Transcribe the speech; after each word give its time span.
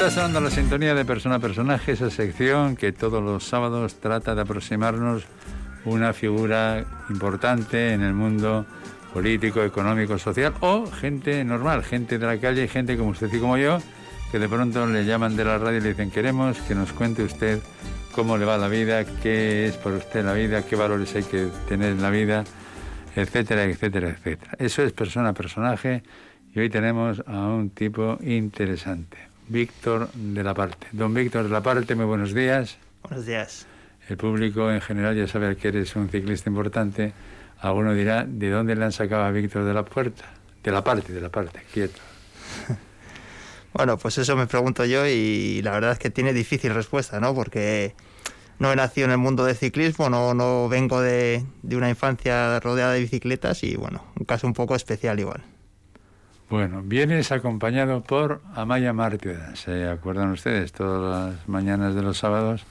Está 0.00 0.12
sonando 0.12 0.40
la 0.40 0.48
sintonía 0.48 0.94
de 0.94 1.04
persona 1.04 1.34
a 1.34 1.38
personaje, 1.40 1.92
esa 1.92 2.08
sección 2.08 2.74
que 2.74 2.90
todos 2.90 3.22
los 3.22 3.44
sábados 3.44 3.96
trata 4.00 4.34
de 4.34 4.40
aproximarnos 4.40 5.24
una 5.84 6.14
figura 6.14 6.86
importante 7.10 7.92
en 7.92 8.00
el 8.00 8.14
mundo 8.14 8.64
político, 9.12 9.62
económico, 9.62 10.16
social 10.16 10.54
o 10.60 10.86
gente 10.86 11.44
normal, 11.44 11.84
gente 11.84 12.18
de 12.18 12.26
la 12.26 12.40
calle, 12.40 12.66
gente 12.66 12.96
como 12.96 13.10
usted 13.10 13.30
y 13.30 13.40
como 13.40 13.58
yo, 13.58 13.76
que 14.32 14.38
de 14.38 14.48
pronto 14.48 14.86
le 14.86 15.04
llaman 15.04 15.36
de 15.36 15.44
la 15.44 15.58
radio 15.58 15.76
y 15.76 15.82
le 15.82 15.88
dicen 15.90 16.10
queremos 16.10 16.56
que 16.60 16.74
nos 16.74 16.94
cuente 16.94 17.22
usted 17.22 17.60
cómo 18.12 18.38
le 18.38 18.46
va 18.46 18.56
la 18.56 18.68
vida, 18.68 19.04
qué 19.22 19.66
es 19.66 19.76
por 19.76 19.92
usted 19.92 20.24
la 20.24 20.32
vida, 20.32 20.62
qué 20.62 20.76
valores 20.76 21.14
hay 21.14 21.24
que 21.24 21.48
tener 21.68 21.92
en 21.92 22.00
la 22.00 22.08
vida, 22.08 22.44
etcétera, 23.14 23.64
etcétera, 23.64 24.08
etcétera. 24.08 24.52
Eso 24.58 24.82
es 24.82 24.92
persona, 24.92 25.34
personaje 25.34 26.02
y 26.54 26.60
hoy 26.60 26.70
tenemos 26.70 27.22
a 27.26 27.48
un 27.48 27.68
tipo 27.68 28.16
interesante, 28.22 29.29
Víctor 29.50 30.12
de 30.12 30.44
la 30.44 30.54
Parte. 30.54 30.86
Don 30.92 31.12
Víctor 31.12 31.42
de 31.42 31.48
la 31.48 31.60
Parte, 31.60 31.96
muy 31.96 32.04
buenos 32.04 32.32
días. 32.32 32.78
Buenos 33.02 33.26
días. 33.26 33.66
El 34.08 34.16
público 34.16 34.70
en 34.70 34.80
general 34.80 35.16
ya 35.16 35.26
sabe 35.26 35.56
que 35.56 35.68
eres 35.68 35.96
un 35.96 36.08
ciclista 36.08 36.48
importante. 36.48 37.12
Alguno 37.58 37.92
dirá, 37.92 38.24
¿de 38.24 38.48
dónde 38.48 38.76
le 38.76 38.84
han 38.84 38.92
sacado 38.92 39.24
a 39.24 39.32
Víctor 39.32 39.64
de 39.64 39.74
la 39.74 39.84
Puerta? 39.84 40.24
De 40.62 40.70
la 40.70 40.84
Parte, 40.84 41.12
de 41.12 41.20
la 41.20 41.28
Parte, 41.28 41.60
quieto. 41.72 42.00
Bueno, 43.72 43.96
pues 43.98 44.18
eso 44.18 44.34
me 44.34 44.48
pregunto 44.48 44.84
yo 44.84 45.06
y 45.06 45.62
la 45.62 45.70
verdad 45.70 45.92
es 45.92 46.00
que 46.00 46.10
tiene 46.10 46.32
difícil 46.32 46.74
respuesta, 46.74 47.20
¿no? 47.20 47.36
Porque 47.36 47.94
no 48.58 48.72
he 48.72 48.74
nacido 48.74 49.04
en 49.04 49.12
el 49.12 49.18
mundo 49.18 49.44
del 49.44 49.54
ciclismo, 49.54 50.10
no, 50.10 50.34
no 50.34 50.68
vengo 50.68 51.00
de, 51.00 51.44
de 51.62 51.76
una 51.76 51.88
infancia 51.88 52.58
rodeada 52.58 52.94
de 52.94 53.00
bicicletas 53.00 53.62
y 53.62 53.76
bueno, 53.76 54.04
un 54.18 54.26
caso 54.26 54.48
un 54.48 54.54
poco 54.54 54.74
especial 54.74 55.20
igual. 55.20 55.44
Bueno, 56.50 56.82
vienes 56.82 57.30
acompañado 57.30 58.02
por 58.02 58.40
Amaya 58.56 58.92
Mártida. 58.92 59.54
¿Se 59.54 59.86
acuerdan 59.86 60.32
ustedes? 60.32 60.72
Todas 60.72 61.30
las 61.30 61.48
mañanas 61.48 61.94
de 61.94 62.02
los 62.02 62.18
sábados 62.18 62.64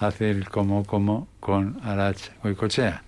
hace 0.00 0.30
el 0.30 0.48
como 0.48 0.84
como 0.86 1.28
con 1.38 1.78
Arach 1.84 2.30
Goicochea. 2.42 3.02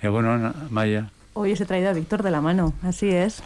Y 0.00 0.06
bueno, 0.06 0.54
Amaya. 0.70 1.10
Hoy 1.32 1.50
os 1.50 1.60
he 1.60 1.66
traído 1.66 1.90
a 1.90 1.92
Víctor 1.92 2.22
de 2.22 2.30
la 2.30 2.40
mano, 2.40 2.72
así 2.84 3.08
es. 3.08 3.42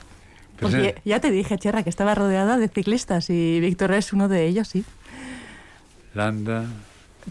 Pues 0.60 0.74
Porque 0.74 0.88
eh, 0.88 1.02
ya 1.06 1.18
te 1.20 1.30
dije, 1.30 1.56
Cherra, 1.56 1.82
que 1.82 1.88
estaba 1.88 2.14
rodeada 2.14 2.58
de 2.58 2.68
ciclistas 2.68 3.30
y 3.30 3.58
Víctor 3.60 3.92
es 3.92 4.12
uno 4.12 4.28
de 4.28 4.46
ellos, 4.46 4.68
sí. 4.68 4.84
Landa, 6.12 6.66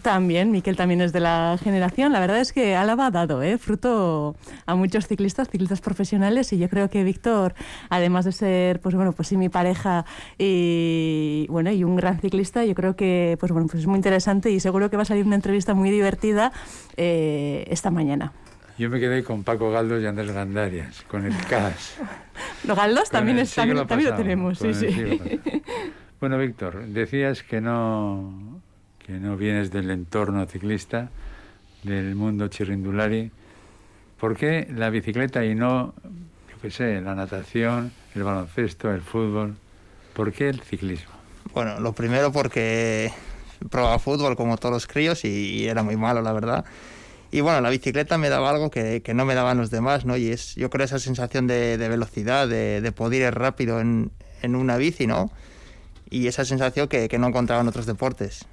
También, 0.02 0.50
Miquel 0.50 0.76
también 0.76 1.00
es 1.00 1.12
de 1.12 1.20
la 1.20 1.58
generación. 1.62 2.12
La 2.12 2.20
verdad 2.20 2.38
es 2.38 2.52
que 2.52 2.76
Álava 2.76 3.06
ha 3.06 3.10
dado 3.10 3.42
¿eh? 3.42 3.56
fruto 3.58 4.36
a 4.66 4.74
muchos 4.74 5.06
ciclistas, 5.08 5.48
ciclistas 5.48 5.80
profesionales, 5.80 6.52
y 6.52 6.58
yo 6.58 6.68
creo 6.68 6.90
que 6.90 7.02
Víctor, 7.02 7.54
además 7.88 8.24
de 8.26 8.32
ser, 8.32 8.80
pues 8.80 8.94
bueno, 8.94 9.12
pues 9.12 9.28
sí, 9.28 9.36
mi 9.36 9.48
pareja 9.48 10.04
y 10.38 11.46
bueno, 11.48 11.70
y 11.70 11.82
un 11.84 11.96
gran 11.96 12.20
ciclista, 12.20 12.64
yo 12.64 12.74
creo 12.74 12.94
que 12.94 13.36
pues 13.40 13.52
bueno, 13.52 13.68
pues 13.68 13.80
es 13.82 13.86
muy 13.86 13.96
interesante 13.96 14.50
y 14.50 14.60
seguro 14.60 14.90
que 14.90 14.96
va 14.96 15.02
a 15.02 15.06
salir 15.06 15.24
una 15.24 15.36
entrevista 15.36 15.74
muy 15.74 15.90
divertida 15.90 16.52
eh, 16.96 17.64
esta 17.68 17.90
mañana. 17.90 18.32
yo 18.78 18.90
me 18.90 19.00
quedé 19.00 19.24
con 19.24 19.42
Paco 19.44 19.70
Galdos 19.70 20.02
y 20.02 20.06
Andrés 20.06 20.30
Gandarias, 20.30 21.02
con 21.08 21.24
el 21.24 21.34
CAS. 21.48 21.96
Los 22.66 22.76
Galdos 22.76 23.10
también, 23.10 23.38
es- 23.38 23.54
también, 23.54 23.78
lo 23.78 23.86
tenemos, 24.16 24.58
sí, 24.58 24.74
sí. 24.74 24.88
Bueno, 26.20 26.38
Víctor, 26.38 26.86
decías 26.86 27.42
que 27.42 27.60
no, 27.60 28.60
que 29.06 29.12
no 29.12 29.36
vienes 29.36 29.70
del 29.70 29.88
entorno 29.90 30.44
ciclista, 30.46 31.10
del 31.84 32.16
mundo 32.16 32.48
chirrindulari. 32.48 33.30
¿Por 34.18 34.36
qué 34.36 34.66
la 34.74 34.90
bicicleta 34.90 35.44
y 35.44 35.54
no, 35.54 35.94
yo 36.50 36.60
qué 36.60 36.70
sé, 36.72 37.00
la 37.00 37.14
natación, 37.14 37.92
el 38.16 38.24
baloncesto, 38.24 38.90
el 38.92 39.02
fútbol? 39.02 39.54
¿Por 40.12 40.32
qué 40.32 40.48
el 40.48 40.60
ciclismo? 40.60 41.12
Bueno, 41.54 41.78
lo 41.78 41.92
primero 41.92 42.32
porque 42.32 43.12
probaba 43.70 44.00
fútbol 44.00 44.34
como 44.34 44.56
todos 44.56 44.72
los 44.72 44.86
críos 44.88 45.24
y, 45.24 45.68
era 45.68 45.84
muy 45.84 45.96
malo, 45.96 46.20
la 46.20 46.32
verdad. 46.32 46.64
Y 47.30 47.42
bueno, 47.42 47.60
la 47.60 47.70
bicicleta 47.70 48.18
me 48.18 48.28
daba 48.28 48.50
algo 48.50 48.70
que, 48.70 49.02
no 49.14 49.24
me 49.24 49.36
daban 49.36 49.58
los 49.58 49.70
demás, 49.70 50.04
¿no? 50.04 50.16
Y 50.16 50.30
es, 50.30 50.56
yo 50.56 50.68
creo, 50.68 50.84
esa 50.84 50.98
sensación 50.98 51.46
de, 51.46 51.76
velocidad, 51.76 52.48
de, 52.48 52.80
de 52.80 52.92
poder 52.92 53.28
ir 53.28 53.38
rápido 53.38 53.80
en, 53.80 54.10
en 54.42 54.56
una 54.56 54.76
bici, 54.76 55.06
¿no? 55.06 55.30
Y 56.10 56.26
esa 56.26 56.44
sensación 56.44 56.88
que, 56.88 57.08
que 57.08 57.18
no 57.18 57.28
encontraba 57.28 57.62
en 57.62 57.68
otros 57.68 57.86
deportes. 57.86 58.46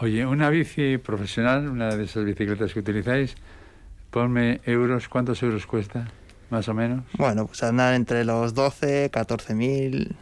Oye, 0.00 0.24
una 0.24 0.48
bici 0.48 0.96
profesional, 0.96 1.68
una 1.68 1.94
de 1.94 2.04
esas 2.04 2.24
bicicletas 2.24 2.72
que 2.72 2.80
utilizáis, 2.80 3.34
ponme 4.10 4.60
euros, 4.64 5.08
¿cuántos 5.08 5.42
euros 5.42 5.66
cuesta? 5.66 6.08
Más 6.48 6.68
o 6.68 6.74
menos. 6.74 7.04
Bueno, 7.18 7.46
pues 7.46 7.62
andar 7.62 7.94
entre 7.94 8.24
los 8.24 8.54
12, 8.54 9.10
14 9.10 9.54
mil, 9.54 10.16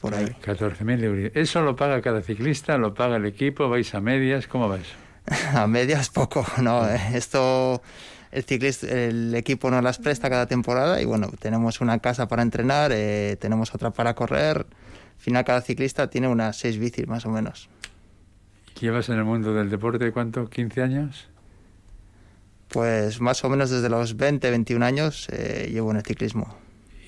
por 0.00 0.14
ahí. 0.14 0.26
14.000 0.44 1.04
euros. 1.04 1.32
¿Eso 1.34 1.62
lo 1.62 1.76
paga 1.76 2.02
cada 2.02 2.20
ciclista? 2.22 2.76
¿Lo 2.78 2.94
paga 2.94 3.16
el 3.16 3.24
equipo? 3.24 3.68
¿Vais 3.68 3.94
a 3.94 4.00
medias? 4.00 4.48
¿Cómo 4.48 4.68
va 4.68 4.76
eso? 4.76 4.96
A 5.56 5.68
medias 5.68 6.10
poco, 6.10 6.44
no. 6.60 6.84
eh, 6.88 6.98
Esto 7.14 7.80
el 8.32 8.42
ciclista, 8.42 8.88
el 8.88 9.34
equipo 9.36 9.70
nos 9.70 9.84
las 9.84 9.98
presta 9.98 10.28
cada 10.28 10.46
temporada 10.46 11.00
y 11.00 11.04
bueno, 11.04 11.30
tenemos 11.38 11.80
una 11.80 12.00
casa 12.00 12.26
para 12.26 12.42
entrenar, 12.42 12.90
eh, 12.92 13.36
tenemos 13.40 13.72
otra 13.72 13.90
para 13.92 14.14
correr. 14.14 14.56
Al 14.58 15.20
final 15.24 15.44
cada 15.44 15.60
ciclista 15.60 16.10
tiene 16.10 16.26
unas 16.26 16.56
seis 16.56 16.76
bicis 16.78 17.06
más 17.06 17.24
o 17.24 17.30
menos. 17.30 17.68
¿Llevas 18.80 19.08
en 19.08 19.16
el 19.18 19.24
mundo 19.24 19.54
del 19.54 19.70
deporte 19.70 20.10
cuánto? 20.12 20.48
¿15 20.48 20.82
años? 20.82 21.28
Pues 22.68 23.20
más 23.20 23.44
o 23.44 23.48
menos 23.50 23.70
desde 23.70 23.88
los 23.88 24.16
20, 24.16 24.50
21 24.50 24.84
años 24.84 25.28
eh, 25.30 25.68
llevo 25.72 25.90
en 25.90 25.98
el 25.98 26.02
ciclismo. 26.04 26.56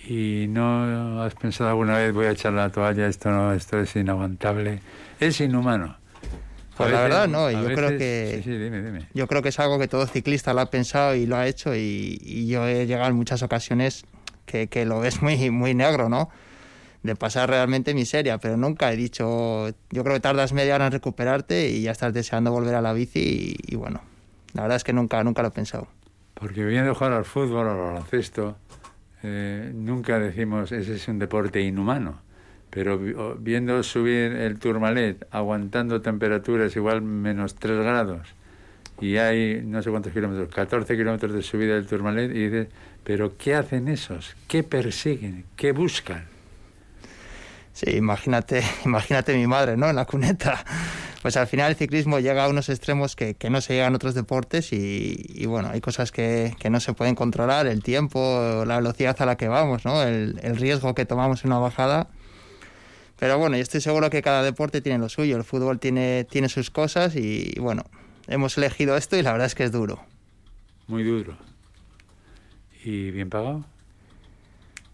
¿Y 0.07 0.47
no 0.51 1.23
has 1.23 1.35
pensado 1.35 1.71
alguna 1.71 1.97
vez 1.97 2.13
voy 2.13 2.27
a 2.27 2.31
echar 2.33 2.53
la 2.53 2.71
toalla? 2.71 3.07
Esto 3.07 3.31
no, 3.31 3.53
esto 3.55 3.81
es 3.81 3.97
inaguantable. 3.97 4.81
Es 5.19 5.41
inhumano. 5.41 5.87
A 5.87 6.77
Pues 6.77 6.91
la 6.91 6.99
veces- 7.03 7.03
verdad, 7.03 7.29
no, 7.29 7.51
yo 7.51 7.75
creo 7.75 7.97
que- 7.99 8.43
Sí, 8.45 8.51
sí, 8.51 8.59
dime, 8.59 8.83
dime. 8.83 9.09
Yo 9.15 9.27
creo 9.27 9.41
que 9.41 9.49
es 9.49 9.59
algo 9.59 9.79
que 9.79 9.89
todo 9.89 10.07
ciclista 10.07 10.53
lo 10.53 10.61
ha 10.61 10.71
pensado 10.71 11.15
y 11.15 11.25
lo 11.25 11.37
ha 11.37 11.47
hecho 11.47 11.75
y, 11.75 12.19
y 12.23 12.47
yo 12.47 12.67
he 12.67 12.87
llegado 12.87 13.09
en 13.09 13.17
muchas 13.17 13.43
ocasiones 13.43 14.05
que, 14.45 14.67
que 14.67 14.85
lo 14.85 15.01
ves 15.01 15.23
muy, 15.23 15.51
muy 15.51 15.73
negro, 15.75 16.09
¿no? 16.11 16.29
De 17.05 17.15
pasar 17.15 17.51
realmente 17.51 17.93
miseria, 17.93 18.39
pero 18.39 18.57
nunca 18.57 18.91
he 18.91 18.97
dicho, 18.97 19.69
yo 19.91 20.03
creo 20.03 20.15
que 20.15 20.21
tardas 20.21 20.55
media 20.55 20.75
hora 20.75 20.87
en 20.87 20.93
recuperarte 20.93 21.69
y 21.69 21.83
ya 21.83 21.91
estás 21.93 22.15
deseando 22.15 22.51
volver 22.51 22.75
a 22.75 22.81
la 22.81 22.95
bici 22.95 23.55
y, 23.61 23.77
bueno, 23.77 24.01
la 24.55 24.63
verdad 24.63 24.77
es 24.77 24.85
que 24.85 24.95
nunca, 24.95 25.23
nunca 25.23 25.43
lo 25.43 25.49
he 25.49 25.51
pensado. 25.51 25.87
Porque 26.33 26.65
viendo 26.65 26.95
jugar 26.95 27.13
al 27.13 27.27
fútbol, 27.27 27.69
al 27.69 27.77
baloncesto, 27.77 28.57
eh, 29.23 29.71
nunca 29.75 30.19
decimos 30.19 30.73
ese 30.73 30.95
es 30.95 31.07
un 31.07 31.19
deporte 31.19 31.61
inhumano. 31.61 32.23
Pero 32.71 32.99
viendo 33.39 33.83
subir 33.83 34.33
el 34.33 34.59
Tourmalet, 34.59 35.27
aguantando 35.31 36.01
temperaturas 36.01 36.75
igual 36.75 37.03
menos 37.03 37.55
3 37.57 37.81
grados, 37.81 38.29
y 38.99 39.19
hay 39.19 39.63
no 39.63 39.83
sé 39.83 39.91
cuántos 39.91 40.15
kilómetros, 40.15 40.49
14 40.55 40.97
kilómetros 40.97 41.35
de 41.35 41.43
subida 41.43 41.75
del 41.75 41.87
Tourmalet, 41.87 42.31
y 42.31 42.47
dices, 42.47 42.69
¿pero 43.05 43.37
qué 43.37 43.55
hacen 43.55 43.89
esos? 43.89 44.35
¿Qué 44.49 44.63
persiguen? 44.63 45.45
¿Qué 45.55 45.73
buscan? 45.73 46.33
Sí, 47.75 47.91
imagínate, 47.91 48.63
imagínate 48.87 49.37
mi 49.37 49.47
madre, 49.47 49.77
¿no? 49.77 49.91
En 49.91 49.97
la 49.97 50.07
cuneta. 50.07 50.65
Pues 51.23 51.37
al 51.37 51.47
final 51.47 51.71
el 51.71 51.77
ciclismo 51.77 52.21
llega 52.21 52.45
a 52.45 52.49
unos 52.49 52.69
extremos 52.69 53.17
que, 53.17 53.35
que 53.35 53.51
no 53.51 53.61
se 53.61 53.75
llegan 53.75 53.93
a 53.93 53.97
otros 53.97 54.15
deportes 54.15 54.73
y, 54.73 55.27
y 55.29 55.47
bueno, 55.47 55.71
hay 55.73 55.81
cosas 55.81 56.13
que, 56.13 56.55
que 56.59 56.71
no 56.71 56.81
se 56.81 56.93
pueden 56.93 57.15
controlar, 57.15 57.67
el 57.67 57.83
tiempo, 57.83 58.65
la 58.67 58.77
velocidad 58.77 59.17
a 59.21 59.27
la 59.27 59.37
que 59.37 59.49
vamos, 59.49 59.85
¿no? 59.85 60.03
El, 60.03 60.39
el 60.43 60.57
riesgo 60.57 60.95
que 60.95 61.05
tomamos 61.05 61.45
en 61.45 61.51
una 61.51 61.59
bajada. 61.59 62.09
Pero 63.19 63.39
bueno, 63.39 63.57
yo 63.57 63.63
estoy 63.63 63.81
seguro 63.81 64.11
que 64.11 64.23
cada 64.23 64.43
deporte 64.43 64.81
tiene 64.81 64.99
lo 64.99 65.09
suyo, 65.09 65.37
el 65.37 65.45
fútbol 65.45 65.79
tiene, 65.79 66.25
tiene 66.25 66.49
sus 66.49 66.71
cosas 66.71 67.17
y 67.17 67.55
bueno, 67.59 67.85
hemos 68.29 68.57
elegido 68.59 68.97
esto 68.97 69.17
y 69.17 69.23
la 69.23 69.33
verdad 69.33 69.47
es 69.47 69.55
que 69.55 69.65
es 69.65 69.73
duro. 69.73 70.01
Muy 70.87 71.03
duro. 71.03 71.37
¿Y 72.85 73.11
bien 73.11 73.31
pagado? 73.31 73.65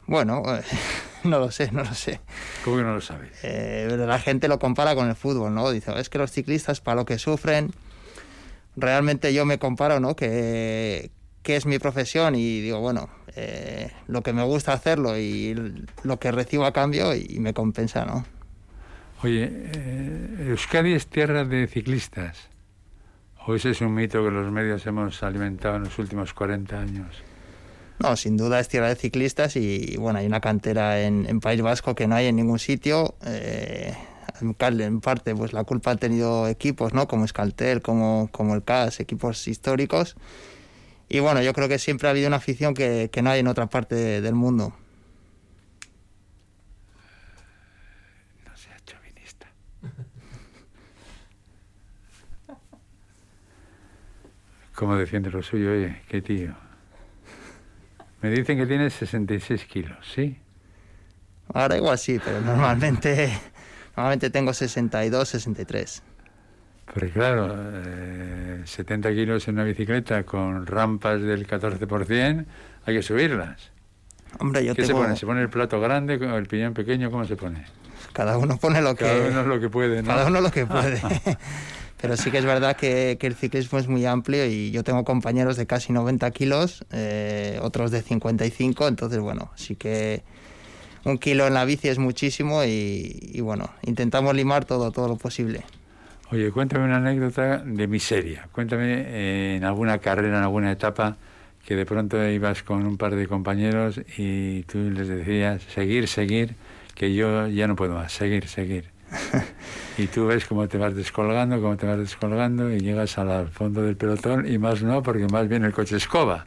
Bueno, 0.07 0.43
no 1.25 1.39
lo 1.39 1.51
sé, 1.51 1.71
no 1.73 1.83
lo 1.83 1.95
sé. 1.95 2.21
¿Cómo 2.65 2.77
que 2.77 2.83
no 2.83 2.95
lo 2.95 3.01
sabes? 3.01 3.31
Eh, 3.43 3.87
pero 3.89 4.07
la 4.07 4.19
gente 4.19 4.49
lo 4.49 4.59
compara 4.59 4.95
con 4.95 5.09
el 5.09 5.17
fútbol, 5.17 5.55
¿no? 5.55 5.71
Dice, 5.71 5.93
es 5.99 6.09
que 6.09 6.19
los 6.19 6.31
ciclistas 6.31 6.81
para 6.81 6.97
lo 6.97 7.05
que 7.05 7.19
sufren, 7.19 7.73
realmente 8.77 9.33
yo 9.35 9.45
me 9.45 9.59
comparo, 9.59 10.01
¿no? 10.01 10.17
Que, 10.17 11.11
que 11.43 11.57
es 11.57 11.67
mi 11.67 11.79
profesión 11.79 12.35
y 12.35 12.61
digo, 12.61 12.81
bueno, 12.81 13.09
eh, 13.37 13.91
lo 14.09 14.23
que 14.23 14.33
me 14.33 14.43
gusta 14.43 14.73
hacerlo 14.73 15.19
y 15.19 15.55
lo 16.03 16.19
que 16.19 16.33
recibo 16.33 16.65
a 16.65 16.73
cambio 16.73 17.15
y, 17.15 17.39
me 17.41 17.55
compensa, 17.55 18.05
¿no? 18.05 18.25
Oye, 19.23 19.51
eh, 19.51 20.47
Euskadi 20.49 20.95
es 20.95 21.07
tierra 21.07 21.45
de 21.45 21.67
ciclistas. 21.67 22.49
¿O 23.47 23.55
ese 23.55 23.71
es 23.71 23.81
un 23.81 23.95
mito 23.95 24.23
que 24.23 24.31
los 24.31 24.51
medios 24.51 24.87
hemos 24.87 25.23
alimentado 25.23 25.77
en 25.77 25.85
los 25.85 25.99
últimos 25.99 26.35
40 26.35 26.79
años? 26.79 27.23
No, 28.03 28.17
sin 28.17 28.39
duda 28.39 28.61
es 28.61 28.69
tierra 28.69 28.89
de 28.89 28.97
ciclistas 28.97 29.57
y 29.57 29.97
bueno, 29.99 30.19
hay 30.19 30.27
una 30.27 30.41
cantera 30.41 31.03
en, 31.03 31.27
en 31.29 31.39
País 31.41 31.61
Vasco 31.61 31.95
que 31.95 32.07
no 32.07 32.15
hay 32.15 32.27
en 32.27 32.37
ningún 32.37 32.59
sitio. 32.59 33.15
Eh, 33.27 33.95
en 34.41 34.55
parte, 35.01 35.35
pues 35.35 35.53
la 35.53 35.65
culpa 35.65 35.91
han 35.91 35.99
tenido 35.99 36.49
equipos, 36.49 36.95
¿no? 36.95 37.07
Como 37.07 37.27
Escaltel, 37.27 37.83
como, 37.83 38.29
como 38.33 38.55
el 38.55 38.65
CAS, 38.65 39.01
equipos 39.01 39.47
históricos. 39.49 40.17
Y 41.11 41.21
bueno, 41.21 41.43
yo 41.43 41.53
creo 41.53 41.69
que 41.69 41.79
siempre 41.79 42.09
ha 42.09 42.13
habido 42.13 42.29
una 42.29 42.37
afición 42.37 42.73
que, 42.73 43.11
no 43.23 43.31
hay 43.31 43.41
en 43.41 43.49
otra 43.49 43.67
parte 43.69 44.21
del 44.23 44.35
mundo. 44.35 44.73
No 48.47 48.57
sea 48.57 48.77
chauvinista. 48.87 49.47
¿Cómo 54.75 54.97
defiende 54.97 55.31
lo 55.31 55.43
suyo, 55.43 55.73
oye? 55.73 56.01
Qué 56.09 56.23
tío. 56.23 56.70
Me 58.23 58.31
dicen 58.31 58.59
que 58.59 58.67
tienes 58.67 58.93
66 58.95 59.65
kilos, 59.65 59.99
¿sí? 60.15 60.39
Ahora 61.53 61.77
igual 61.77 61.99
sí, 61.99 62.21
pero 62.23 62.41
normalmente, 62.41 63.33
normalmente 63.97 64.31
tengo 64.31 64.53
62, 64.53 65.29
63. 65.29 66.03
Pero 66.93 67.13
claro, 67.13 67.57
70 68.65 69.09
eh, 69.09 69.15
kilos 69.15 69.49
en 69.49 69.55
una 69.55 69.65
bicicleta 69.65 70.25
con 70.25 70.67
rampas 70.67 71.23
del 71.23 71.47
14%, 71.47 72.45
hay 72.85 72.95
que 72.95 73.03
subirlas. 73.03 73.71
Hombre, 74.39 74.65
yo 74.65 74.75
¿Qué 74.75 74.83
tengo... 74.83 75.01
se 75.01 75.05
pone? 75.05 75.17
¿Se 75.17 75.27
pone 75.27 75.43
el 75.43 75.49
plato 75.49 75.81
grande, 75.81 76.15
el 76.15 76.47
piñón 76.47 76.75
pequeño? 76.75 77.11
¿Cómo 77.11 77.25
se 77.25 77.37
pone? 77.37 77.65
Cada 78.13 78.39
uno 78.39 78.57
pone 78.59 78.83
lo 78.83 78.95
que... 78.95 79.05
Cada 79.05 79.29
uno 79.29 79.43
lo 79.45 79.61
que 79.61 79.69
puede, 79.69 80.03
¿no? 80.03 80.09
Cada 80.09 80.27
uno 80.27 80.41
lo 80.41 80.51
que 80.51 80.67
puede. 80.67 81.01
Pero 82.01 82.17
sí 82.17 82.31
que 82.31 82.39
es 82.39 82.45
verdad 82.45 82.77
que, 82.77 83.19
el 83.21 83.35
ciclismo 83.35 83.79
es 83.79 83.89
muy 83.89 84.07
amplio 84.07 84.47
y 84.47 84.71
yo 84.71 84.83
tengo 84.85 85.05
compañeros 85.05 85.57
de 85.57 85.67
casi 85.67 85.93
90 85.93 86.31
kilos, 86.31 86.85
eh, 86.93 87.59
otros 87.63 87.91
de 87.91 88.03
55, 88.03 88.89
entonces 88.89 89.19
bueno, 89.19 89.51
sí 89.55 89.77
que 89.77 90.23
un 91.05 91.19
kilo 91.19 91.47
en 91.47 91.55
la 91.55 91.65
bici 91.65 91.89
es 91.89 91.99
muchísimo 91.99 92.65
y, 92.65 93.31
y 93.33 93.41
bueno, 93.41 93.71
intentamos 93.83 94.35
limar 94.35 94.65
todo, 94.65 94.91
todo 94.93 95.09
lo 95.09 95.17
posible. 95.17 95.65
Oye, 96.33 96.53
cuéntame 96.53 96.85
una 96.85 96.99
anécdota 96.99 97.59
de 97.59 97.89
miseria. 97.89 98.49
Cuéntame 98.53 99.03
eh, 99.09 99.57
en 99.57 99.65
alguna 99.65 99.99
carrera, 99.99 100.39
en 100.39 100.45
alguna 100.45 100.71
etapa, 100.71 101.17
que 101.67 101.75
de 101.75 101.85
pronto 101.85 102.25
ibas 102.29 102.63
con 102.63 102.87
un 102.87 102.97
par 102.97 103.17
de 103.17 103.27
compañeros 103.27 104.01
y 104.17 104.63
tú 104.63 104.79
les 104.91 105.09
decías, 105.09 105.63
seguir, 105.65 106.07
seguir, 106.07 106.55
que 106.95 107.15
yo 107.15 107.49
ya 107.49 107.67
no 107.67 107.75
puedo 107.75 107.95
más, 107.95 108.13
seguir, 108.13 108.47
seguir. 108.47 108.85
y 109.99 110.07
tú 110.07 110.27
ves 110.27 110.45
cómo 110.47 110.69
te 110.69 110.79
vas 110.79 110.95
descolgando, 110.95 111.61
cómo 111.61 111.77
te 111.77 111.87
vas 111.87 111.99
descolgando 111.99 112.71
y 112.71 112.81
llegas 112.81 113.19
al 113.19 113.49
fondo 113.49 113.83
del 113.83 113.97
pelotón 113.97 114.47
y 114.51 114.59
más 114.59 114.83
no, 114.83 115.03
porque 115.03 115.27
más 115.27 115.49
bien 115.49 115.65
el 115.65 115.73
coche 115.73 115.97
escoba. 115.97 116.47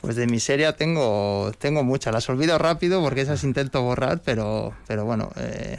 Pues 0.00 0.16
de 0.16 0.26
miseria 0.26 0.76
tengo, 0.76 1.52
tengo 1.58 1.84
muchas. 1.84 2.14
Las 2.14 2.28
olvido 2.30 2.56
rápido 2.58 3.02
porque 3.02 3.20
esas 3.20 3.44
intento 3.44 3.82
borrar, 3.82 4.22
pero, 4.24 4.72
pero 4.86 5.04
bueno, 5.04 5.30
eh, 5.36 5.78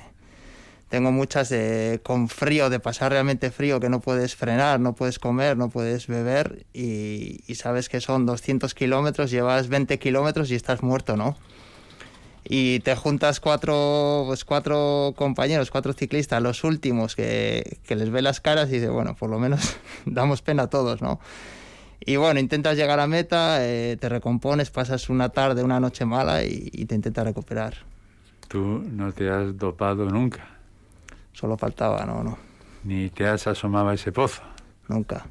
tengo 0.92 1.14
muchas 1.14 1.48
de, 1.48 2.02
con 2.04 2.28
frío, 2.28 2.70
de 2.70 2.82
pasar 2.82 3.14
realmente 3.14 3.50
frío, 3.50 3.80
que 3.80 3.88
no 3.88 4.02
puedes 4.02 4.36
frenar, 4.36 4.82
no 4.82 4.94
puedes 4.94 5.20
comer, 5.20 5.56
no 5.56 5.70
puedes 5.70 6.08
beber 6.08 6.66
y, 6.74 7.42
sabes 7.56 7.88
que 7.88 8.02
son 8.02 8.26
200 8.26 8.74
kilómetros, 8.74 9.32
llevas 9.32 9.70
20 9.70 9.98
kilómetros 10.00 10.52
y 10.52 10.56
estás 10.56 10.84
muerto, 10.84 11.16
¿no? 11.16 11.38
Y 12.44 12.80
te 12.80 12.96
juntas 12.96 13.40
cuatro, 13.40 14.24
pues 14.28 14.46
cuatro 14.46 15.14
compañeros, 15.16 15.72
cuatro 15.72 15.94
ciclistas, 15.94 16.42
los 16.42 16.64
últimos, 16.64 17.16
que, 17.16 17.80
que 17.86 17.96
les 17.96 18.10
ve 18.10 18.22
las 18.22 18.42
caras 18.42 18.70
y 18.70 18.74
dices, 18.74 18.90
bueno, 18.90 19.16
por 19.16 19.30
lo 19.30 19.40
menos 19.40 19.78
damos 20.06 20.42
pena 20.42 20.64
a 20.64 20.70
todos, 20.70 21.02
¿no? 21.02 21.20
Y 22.04 22.16
bueno, 22.16 22.40
intentas 22.40 22.76
llegar 22.78 23.00
a 23.00 23.06
meta, 23.06 23.66
eh, 23.66 23.96
te 24.00 24.10
recompones, 24.10 24.72
pasas 24.72 25.10
una 25.10 25.30
tarde, 25.30 25.64
una 25.64 25.80
noche 25.80 26.04
mala 26.04 26.44
y, 26.44 26.70
y, 26.74 26.86
te 26.86 26.96
intentas 26.96 27.26
recuperar. 27.26 27.76
Tú 28.48 28.84
no 28.90 29.12
te 29.14 29.30
has 29.30 29.56
dopado 29.56 30.06
nunca. 30.06 30.48
Solo 31.32 31.58
faltaba, 31.58 32.04
no, 32.06 32.24
no. 32.24 32.40
Ni 32.84 33.10
te 33.10 33.28
has 33.28 33.46
asomado 33.46 33.90
a 33.90 33.94
ese 33.94 34.12
pozo. 34.12 34.42
Nunca. 34.88 35.26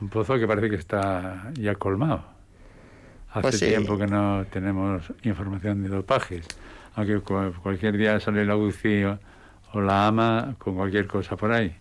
Un 0.00 0.08
pozo 0.08 0.38
que 0.38 0.46
parece 0.46 0.70
que 0.70 0.76
está 0.76 1.52
ya 1.52 1.74
colmado. 1.74 2.33
Hace 3.34 3.40
Pues 3.42 3.58
sí. 3.58 3.66
tiempo 3.66 3.98
que 3.98 4.06
no 4.06 4.44
tenemos 4.50 5.12
información 5.24 5.82
de 5.82 5.88
dopajes, 5.88 6.46
aunque 6.94 7.18
cu- 7.18 7.52
cualquier 7.62 7.96
día 7.96 8.20
sale 8.20 8.44
la 8.46 8.56
UCI 8.56 9.04
o, 9.04 9.18
o 9.72 9.80
la 9.80 10.06
AMA 10.06 10.54
con 10.58 10.76
cualquier 10.76 11.08
cosa 11.08 11.36
por 11.36 11.50
ahí. 11.50 11.74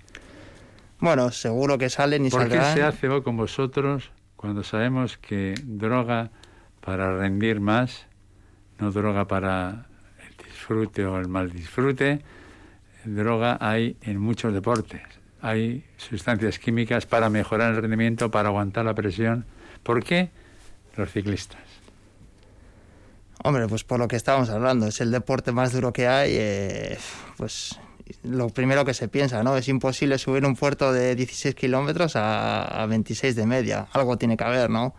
Bueno, 1.00 1.30
seguro 1.32 1.78
que 1.78 1.90
salen 1.90 2.26
y 2.26 2.30
¿Por 2.32 2.46
qué 2.46 2.56
saldrán. 2.56 2.74
se 2.74 2.82
hace 2.84 3.08
o 3.10 3.24
con 3.24 3.38
vosotros 3.38 4.10
cuando 4.36 4.64
sabemos 4.64 5.18
que 5.20 5.54
droga 5.64 6.32
para 6.82 7.16
rendir 7.18 7.60
más, 7.62 8.08
no 8.80 8.92
droga 8.92 9.28
para 9.28 9.86
el 10.28 10.46
disfrute 10.48 11.06
o 11.06 11.20
el 11.20 11.28
mal 11.28 11.52
disfrute, 11.52 12.22
droga 13.06 13.58
hay 13.62 13.96
en 14.02 14.18
muchos 14.18 14.54
deportes. 14.54 15.02
Hay 15.42 15.86
sustancias 15.98 16.58
químicas 16.58 17.06
para 17.06 17.30
mejorar 17.30 17.76
el 17.76 17.82
rendimiento, 17.82 18.32
para 18.32 18.50
aguantar 18.50 18.86
la 18.86 18.96
presión. 18.96 19.46
¿Por 19.84 20.04
qué 20.04 20.32
los 20.96 21.12
ciclistas? 21.12 21.62
Hombre, 23.44 23.68
pues 23.68 23.84
por 23.84 24.00
lo 24.00 24.08
que 24.08 24.16
estábamos 24.16 24.50
hablando, 24.50 24.88
es 24.88 25.02
el 25.02 25.12
deporte 25.12 25.52
más 25.52 25.74
duro 25.74 25.92
que 25.92 26.08
hay, 26.08 26.32
eh, 26.34 26.98
pues 27.38 27.78
lo 28.24 28.50
primero 28.50 28.86
que 28.86 28.94
se 28.94 29.08
piensa, 29.08 29.44
¿no? 29.44 29.58
Es 29.58 29.68
imposible 29.68 30.18
subir 30.18 30.46
un 30.46 30.56
puerto 30.56 30.94
de 30.94 31.16
16 31.16 31.56
kilómetros 31.56 32.16
a, 32.16 32.84
a 32.84 32.86
26 32.86 33.36
de 33.36 33.46
media, 33.46 33.88
algo 33.92 34.18
tiene 34.18 34.38
que 34.38 34.44
haber, 34.44 34.70
¿no? 34.70 34.96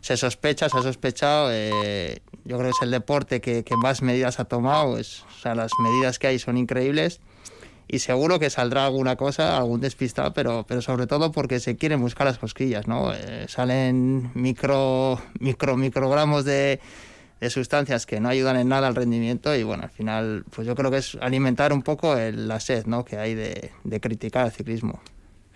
Se 0.00 0.16
sospecha, 0.16 0.68
se 0.68 0.78
ha 0.78 0.82
sospechado, 0.82 1.50
eh, 1.52 2.22
yo 2.44 2.56
creo 2.58 2.70
que 2.70 2.76
es 2.76 2.82
el 2.82 2.90
deporte 2.90 3.40
que, 3.40 3.64
que 3.64 3.76
más 3.76 4.02
medidas 4.02 4.38
ha 4.40 4.44
tomado, 4.44 4.92
o 4.92 5.02
sea, 5.02 5.54
las 5.54 5.72
medidas 5.82 6.18
que 6.18 6.28
hay 6.28 6.38
son 6.38 6.56
increíbles 6.56 7.20
y 7.88 8.00
seguro 8.00 8.38
que 8.38 8.50
saldrá 8.50 8.84
alguna 8.86 9.16
cosa, 9.16 9.56
algún 9.56 9.80
despistado, 9.80 10.32
pero, 10.32 10.64
pero 10.66 10.82
sobre 10.82 11.06
todo 11.06 11.30
porque 11.32 11.60
se 11.60 11.76
quieren 11.76 12.00
buscar 12.00 12.26
las 12.26 12.38
cosquillas, 12.38 12.86
¿no? 12.88 13.12
Eh, 13.14 13.46
salen 13.48 14.30
micro, 14.34 15.20
micro, 15.38 15.76
microgramos 15.76 16.44
de, 16.44 16.80
de 17.40 17.50
sustancias 17.50 18.06
que 18.06 18.18
no 18.18 18.28
ayudan 18.28 18.56
en 18.56 18.68
nada 18.68 18.88
al 18.88 18.94
rendimiento 18.96 19.54
y 19.54 19.62
bueno, 19.62 19.84
al 19.84 19.90
final 19.90 20.44
pues 20.54 20.66
yo 20.66 20.74
creo 20.74 20.90
que 20.90 20.96
es 20.98 21.16
alimentar 21.20 21.72
un 21.72 21.82
poco 21.82 22.16
el- 22.16 22.48
la 22.48 22.58
sed 22.60 22.86
¿no? 22.86 23.04
que 23.04 23.18
hay 23.18 23.34
de, 23.34 23.70
de 23.84 24.00
criticar 24.00 24.44
al 24.44 24.52
ciclismo. 24.52 25.00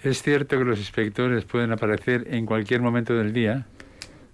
Es 0.03 0.23
cierto 0.23 0.57
que 0.57 0.65
los 0.65 0.79
inspectores 0.79 1.45
pueden 1.45 1.73
aparecer 1.73 2.27
en 2.31 2.47
cualquier 2.47 2.81
momento 2.81 3.13
del 3.15 3.33
día, 3.33 3.67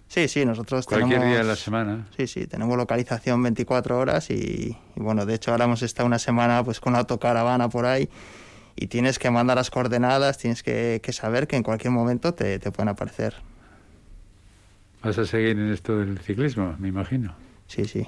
Sí, 0.08 0.28
sí, 0.28 0.44
nosotros 0.44 0.86
cualquier 0.86 1.18
tenemos... 1.18 1.30
día 1.30 1.38
de 1.42 1.48
la 1.48 1.56
semana. 1.56 2.06
Sí, 2.16 2.26
sí, 2.26 2.46
tenemos 2.46 2.76
localización 2.76 3.42
24 3.42 3.98
horas 3.98 4.30
y, 4.30 4.34
y, 4.34 5.00
bueno, 5.00 5.26
de 5.26 5.34
hecho 5.34 5.50
ahora 5.50 5.64
hemos 5.64 5.82
estado 5.82 6.06
una 6.06 6.18
semana 6.18 6.62
pues 6.62 6.80
con 6.80 6.92
una 6.92 7.00
autocaravana 7.00 7.68
por 7.68 7.86
ahí 7.86 8.08
y 8.76 8.86
tienes 8.86 9.18
que 9.18 9.30
mandar 9.30 9.56
las 9.56 9.70
coordenadas, 9.70 10.38
tienes 10.38 10.62
que, 10.62 11.00
que 11.02 11.12
saber 11.12 11.48
que 11.48 11.56
en 11.56 11.62
cualquier 11.62 11.92
momento 11.92 12.34
te, 12.34 12.58
te 12.58 12.70
pueden 12.70 12.90
aparecer. 12.90 13.34
Vas 15.02 15.18
a 15.18 15.26
seguir 15.26 15.58
en 15.58 15.72
esto 15.72 15.98
del 15.98 16.18
ciclismo, 16.18 16.76
me 16.78 16.88
imagino. 16.88 17.34
Sí, 17.66 17.84
sí. 17.84 18.06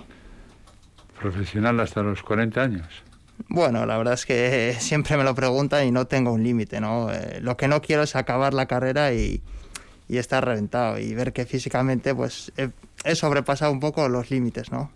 Profesional 1.21 1.81
hasta 1.81 2.03
los 2.03 2.23
40 2.23 2.63
años. 2.63 2.87
Bueno, 3.49 3.87
la 3.87 3.97
verdad 3.99 4.15
es 4.15 4.27
que 4.27 4.77
siempre 4.81 5.17
me 5.17 5.25
lo 5.25 5.35
preguntan 5.35 5.87
y 5.87 5.91
no 5.91 6.07
tengo 6.07 6.33
un 6.33 6.43
límite, 6.43 6.81
¿no? 6.81 7.11
Eh, 7.11 7.41
lo 7.41 7.57
que 7.57 7.69
no 7.69 7.81
quiero 7.83 8.03
es 8.03 8.15
acabar 8.17 8.55
la 8.55 8.67
carrera 8.67 9.13
y, 9.13 9.43
y 10.09 10.19
estar 10.19 10.45
reventado 10.45 10.99
y 10.99 11.15
ver 11.15 11.33
que 11.33 11.45
físicamente 11.45 12.15
pues 12.15 12.51
he, 12.57 12.71
he 13.05 13.15
sobrepasado 13.15 13.71
un 13.71 13.81
poco 13.81 14.09
los 14.09 14.31
límites, 14.31 14.73
¿no? 14.73 14.91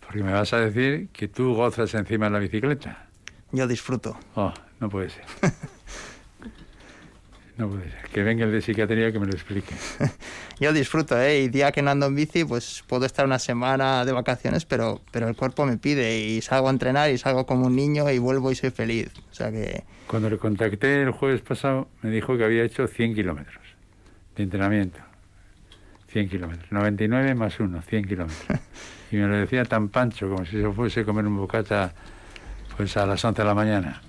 Porque 0.00 0.22
me 0.22 0.32
vas 0.32 0.52
a 0.52 0.60
decir 0.60 1.08
que 1.12 1.28
tú 1.28 1.54
gozas 1.54 1.92
encima 1.94 2.26
de 2.26 2.32
la 2.32 2.38
bicicleta. 2.38 3.08
Yo 3.52 3.66
disfruto. 3.66 4.16
Oh, 4.36 4.54
no 4.80 4.88
puede 4.88 5.10
ser. 5.10 5.24
No 7.58 7.68
puede 7.68 7.90
ser. 7.90 8.02
Que 8.12 8.22
venga 8.22 8.44
el 8.44 8.52
de 8.52 8.62
psiquiatría 8.62 9.10
que 9.10 9.18
me 9.18 9.26
lo 9.26 9.32
explique. 9.32 9.74
Yo 10.60 10.72
disfruto, 10.72 11.20
¿eh? 11.20 11.40
Y 11.40 11.48
día 11.48 11.72
que 11.72 11.82
no 11.82 11.90
ando 11.90 12.06
en 12.06 12.14
bici, 12.14 12.44
pues 12.44 12.84
puedo 12.86 13.04
estar 13.04 13.26
una 13.26 13.40
semana 13.40 14.04
de 14.04 14.12
vacaciones, 14.12 14.64
pero, 14.64 15.00
pero 15.10 15.28
el 15.28 15.34
cuerpo 15.34 15.66
me 15.66 15.76
pide 15.76 16.20
y 16.20 16.40
salgo 16.40 16.68
a 16.68 16.70
entrenar 16.70 17.10
y 17.10 17.18
salgo 17.18 17.46
como 17.46 17.66
un 17.66 17.74
niño 17.74 18.08
y 18.10 18.18
vuelvo 18.18 18.52
y 18.52 18.54
soy 18.54 18.70
feliz. 18.70 19.10
O 19.32 19.34
sea 19.34 19.50
que, 19.50 19.82
Cuando 20.06 20.30
le 20.30 20.38
contacté 20.38 21.02
el 21.02 21.10
jueves 21.10 21.40
pasado, 21.40 21.88
me 22.02 22.10
dijo 22.10 22.38
que 22.38 22.44
había 22.44 22.62
hecho 22.62 22.86
100 22.86 23.16
kilómetros 23.16 23.67
de 24.38 24.44
entrenamiento. 24.44 24.98
100 26.08 26.28
kilómetros. 26.28 26.72
99 26.72 27.34
más 27.34 27.60
1, 27.60 27.82
100 27.82 28.04
kilómetros. 28.06 28.60
Y 29.10 29.16
me 29.16 29.26
lo 29.26 29.36
decía 29.36 29.64
tan 29.64 29.88
pancho, 29.88 30.28
como 30.28 30.44
si 30.44 30.60
se 30.60 30.70
fuese 30.70 31.00
a 31.00 31.04
comer 31.06 31.26
un 31.26 31.38
bocata 31.38 31.94
pues 32.76 32.94
a 32.98 33.06
las 33.06 33.24
11 33.24 33.40
de 33.40 33.48
la 33.48 33.54
mañana. 33.54 34.02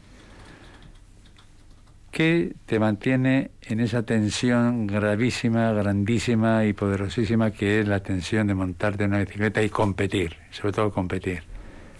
¿Qué 2.11 2.53
te 2.65 2.79
mantiene 2.79 3.51
en 3.61 3.79
esa 3.79 4.03
tensión 4.03 4.87
gravísima, 4.87 5.71
grandísima 5.71 6.65
y 6.65 6.73
poderosísima 6.73 7.51
que 7.51 7.79
es 7.79 7.87
la 7.87 8.01
tensión 8.01 8.47
de 8.47 8.55
montarte 8.55 9.05
en 9.05 9.11
una 9.11 9.19
bicicleta 9.19 9.63
y 9.63 9.69
competir, 9.69 10.35
sobre 10.51 10.73
todo 10.73 10.91
competir? 10.91 11.43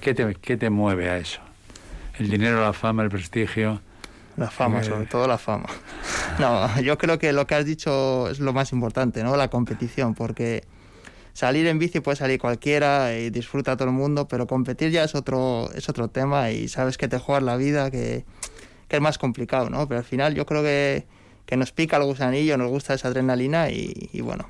¿Qué 0.02 0.14
te, 0.14 0.36
qué 0.36 0.58
te 0.58 0.70
mueve 0.70 1.10
a 1.10 1.18
eso? 1.18 1.40
¿El 2.18 2.30
dinero, 2.30 2.62
la 2.62 2.74
fama, 2.74 3.04
el 3.04 3.10
prestigio? 3.10 3.82
La 4.40 4.50
fama, 4.50 4.84
sobre 4.84 5.06
todo 5.06 5.28
la 5.28 5.38
fama. 5.38 5.68
No, 6.40 6.80
yo 6.82 6.98
creo 6.98 7.20
que 7.20 7.34
lo 7.34 7.46
que 7.46 7.56
has 7.56 7.66
dicho 7.66 8.30
es 8.30 8.40
lo 8.40 8.54
más 8.54 8.72
importante, 8.72 9.24
¿no? 9.24 9.36
La 9.36 9.50
competición, 9.50 10.16
porque 10.16 10.64
salir 11.34 11.68
en 11.68 11.78
bici 11.78 12.00
puede 12.00 12.16
salir 12.16 12.40
cualquiera 12.40 13.16
y 13.18 13.30
disfruta 13.30 13.76
todo 13.76 13.90
el 13.90 13.94
mundo, 13.94 14.28
pero 14.28 14.48
competir 14.48 14.92
ya 14.92 15.04
es 15.04 15.14
otro, 15.14 15.70
es 15.76 15.90
otro 15.90 16.08
tema 16.08 16.52
y 16.52 16.70
sabes 16.70 16.98
que 16.98 17.08
te 17.08 17.20
juegas 17.20 17.44
la 17.44 17.58
vida, 17.58 17.92
que, 17.92 18.24
que 18.88 18.96
es 18.96 19.02
más 19.02 19.18
complicado, 19.18 19.70
¿no? 19.70 19.88
Pero 19.88 20.00
al 20.00 20.06
final 20.06 20.34
yo 20.34 20.46
creo 20.46 20.64
que, 20.64 21.06
que 21.46 21.58
nos 21.58 21.74
pica 21.74 21.98
el 21.98 22.04
gusanillo, 22.04 22.58
nos 22.58 22.70
gusta 22.70 22.94
esa 22.94 23.10
adrenalina 23.10 23.70
y, 23.70 24.10
y 24.14 24.22
bueno, 24.22 24.48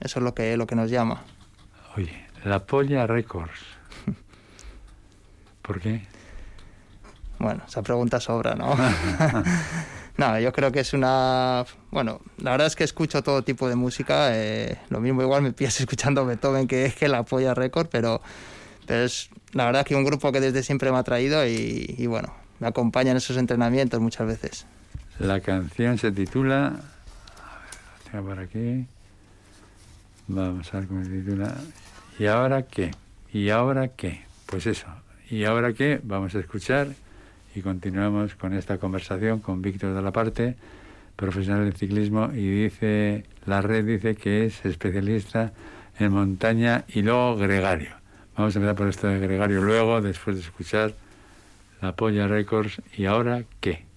eso 0.00 0.20
es 0.20 0.24
lo 0.24 0.32
que, 0.32 0.56
lo 0.56 0.66
que 0.68 0.76
nos 0.76 0.90
llama. 0.90 1.24
Oye, 1.96 2.26
la 2.44 2.64
Polla 2.64 3.06
Records. 3.06 3.58
¿Por 5.62 5.80
qué? 5.80 6.06
Bueno, 7.38 7.62
esa 7.66 7.82
pregunta 7.82 8.20
sobra, 8.20 8.54
¿no? 8.54 8.76
No, 10.18 10.36
yo 10.40 10.52
creo 10.52 10.72
que 10.72 10.80
es 10.80 10.92
una... 10.94 11.64
Bueno, 11.92 12.20
la 12.38 12.50
verdad 12.50 12.66
es 12.66 12.74
que 12.74 12.82
escucho 12.82 13.22
todo 13.22 13.42
tipo 13.42 13.68
de 13.68 13.76
música. 13.76 14.36
Eh, 14.36 14.76
lo 14.90 15.00
mismo 15.00 15.22
igual 15.22 15.42
me 15.42 15.52
pillas 15.52 15.80
escuchando 15.80 16.26
Beethoven 16.26 16.66
que 16.66 16.86
es 16.86 16.96
que 16.96 17.06
la 17.06 17.18
apoya 17.18 17.54
récord, 17.54 17.86
pero, 17.88 18.20
pero 18.84 19.04
es 19.04 19.30
la 19.52 19.64
verdad 19.66 19.86
que 19.86 19.94
un 19.94 20.04
grupo 20.04 20.32
que 20.32 20.40
desde 20.40 20.64
siempre 20.64 20.90
me 20.90 20.98
ha 20.98 21.04
traído 21.04 21.46
y, 21.46 21.94
y 21.96 22.06
bueno, 22.08 22.34
me 22.58 22.66
acompaña 22.66 23.12
en 23.12 23.18
esos 23.18 23.36
entrenamientos 23.36 24.00
muchas 24.00 24.26
veces. 24.26 24.66
La 25.20 25.38
canción 25.38 25.98
se 25.98 26.10
titula... 26.10 26.66
A 26.66 26.70
ver, 26.70 26.80
la 28.04 28.10
tengo 28.10 28.26
por 28.26 28.38
aquí. 28.40 28.86
Vamos 30.26 30.74
a 30.74 30.78
ver 30.78 30.88
cómo 30.88 31.04
se 31.04 31.10
titula. 31.10 31.54
¿Y 32.18 32.26
ahora 32.26 32.62
qué? 32.62 32.90
¿Y 33.32 33.50
ahora 33.50 33.86
qué? 33.86 34.24
Pues 34.46 34.66
eso. 34.66 34.88
¿Y 35.30 35.44
ahora 35.44 35.72
qué? 35.74 36.00
Vamos 36.02 36.34
a 36.34 36.40
escuchar 36.40 36.88
y 37.58 37.62
continuamos 37.62 38.36
con 38.36 38.54
esta 38.54 38.78
conversación 38.78 39.40
con 39.40 39.60
Víctor 39.62 39.92
de 39.94 40.00
la 40.00 40.12
Parte, 40.12 40.54
profesional 41.16 41.64
de 41.64 41.76
ciclismo, 41.76 42.30
y 42.32 42.62
dice, 42.64 43.24
la 43.46 43.60
red 43.60 43.84
dice 43.84 44.14
que 44.14 44.46
es 44.46 44.64
especialista 44.64 45.52
en 45.98 46.12
montaña 46.12 46.84
y 46.88 47.02
luego 47.02 47.36
gregario. 47.36 47.90
Vamos 48.36 48.54
a 48.54 48.58
empezar 48.60 48.76
por 48.76 48.88
esto 48.88 49.08
de 49.08 49.18
gregario 49.18 49.60
luego, 49.60 50.00
después 50.00 50.36
de 50.36 50.42
escuchar 50.42 50.94
la 51.82 51.96
Polla 51.96 52.28
Records. 52.28 52.80
¿Y 52.96 53.06
ahora 53.06 53.42
qué? 53.60 53.87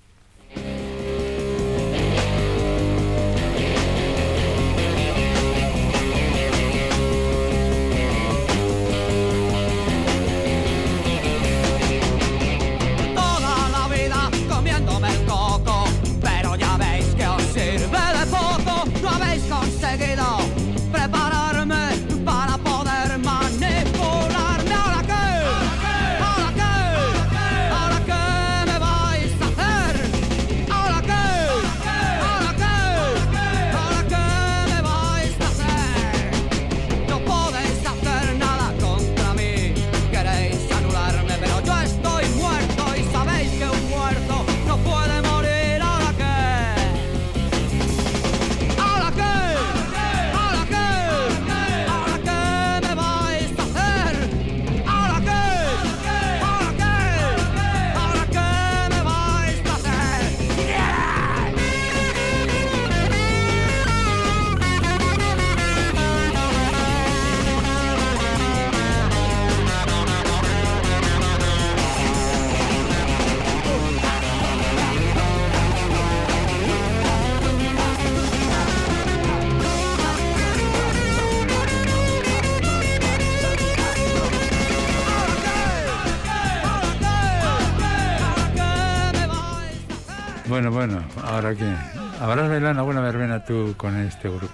Que. 91.55 91.75
¿Habrás 92.19 92.49
bailado 92.49 92.79
alguna 92.79 93.01
verbena 93.01 93.43
tú 93.43 93.73
con 93.77 93.97
este 93.97 94.29
grupo? 94.29 94.53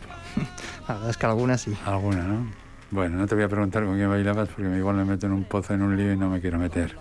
La 0.88 0.96
verdad 0.96 1.10
es 1.10 1.18
que 1.18 1.26
alguna 1.26 1.58
sí. 1.58 1.76
Alguna, 1.86 2.24
¿no? 2.24 2.52
Bueno, 2.92 3.18
no 3.18 3.28
te 3.28 3.36
voy 3.36 3.44
a 3.44 3.50
preguntar 3.50 3.84
con 3.84 3.96
quién 3.96 4.10
bailabas 4.10 4.50
porque 4.50 4.78
igual 4.78 4.96
me 4.96 5.06
meto 5.06 5.26
en 5.26 5.34
un 5.34 5.44
pozo, 5.44 5.74
en 5.74 5.82
un 5.82 5.98
lío 5.98 6.14
y 6.14 6.18
no 6.18 6.30
me 6.30 6.40
quiero 6.40 6.58
meter. 6.58 6.96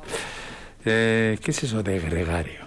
Eh, 0.85 1.39
¿Qué 1.43 1.51
es 1.51 1.63
eso 1.63 1.83
de 1.83 2.01
gregario? 2.01 2.67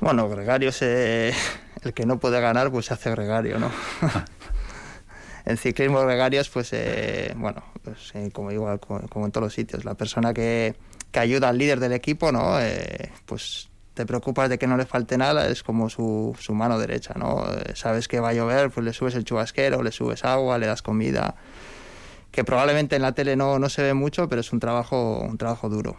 Bueno, 0.00 0.28
gregario 0.28 0.68
es 0.68 0.82
eh, 0.82 1.34
el 1.82 1.92
que 1.92 2.06
no 2.06 2.18
puede 2.18 2.40
ganar, 2.40 2.70
pues 2.70 2.86
se 2.86 2.94
hace 2.94 3.10
gregario, 3.10 3.58
¿no? 3.58 3.70
en 5.44 5.56
ciclismo 5.56 6.00
gregarios, 6.02 6.48
pues, 6.48 6.72
eh, 6.72 7.32
bueno, 7.36 7.62
pues, 7.82 8.12
eh, 8.14 8.30
como 8.32 8.50
igual, 8.52 8.80
como, 8.80 9.00
como, 9.08 9.26
en 9.26 9.32
todos 9.32 9.46
los 9.46 9.54
sitios, 9.54 9.84
la 9.84 9.94
persona 9.94 10.32
que, 10.32 10.74
que 11.10 11.18
ayuda 11.18 11.48
al 11.48 11.58
líder 11.58 11.80
del 11.80 11.92
equipo, 11.92 12.32
¿no? 12.32 12.60
Eh, 12.60 13.10
pues 13.26 13.69
te 13.94 14.06
preocupas 14.06 14.48
de 14.48 14.58
que 14.58 14.66
no 14.66 14.76
le 14.76 14.86
falte 14.86 15.18
nada, 15.18 15.48
es 15.48 15.62
como 15.62 15.90
su, 15.90 16.36
su 16.38 16.54
mano 16.54 16.78
derecha, 16.78 17.14
¿no? 17.16 17.44
Eh, 17.52 17.72
sabes 17.74 18.08
que 18.08 18.20
va 18.20 18.30
a 18.30 18.32
llover, 18.32 18.70
pues 18.70 18.84
le 18.84 18.92
subes 18.92 19.14
el 19.14 19.24
chubasquero, 19.24 19.82
le 19.82 19.92
subes 19.92 20.24
agua, 20.24 20.58
le 20.58 20.66
das 20.66 20.82
comida, 20.82 21.34
que 22.30 22.44
probablemente 22.44 22.96
en 22.96 23.02
la 23.02 23.12
tele 23.12 23.36
no, 23.36 23.58
no 23.58 23.68
se 23.68 23.82
ve 23.82 23.94
mucho, 23.94 24.28
pero 24.28 24.40
es 24.40 24.52
un 24.52 24.60
trabajo, 24.60 25.20
un 25.20 25.36
trabajo 25.38 25.68
duro. 25.68 25.96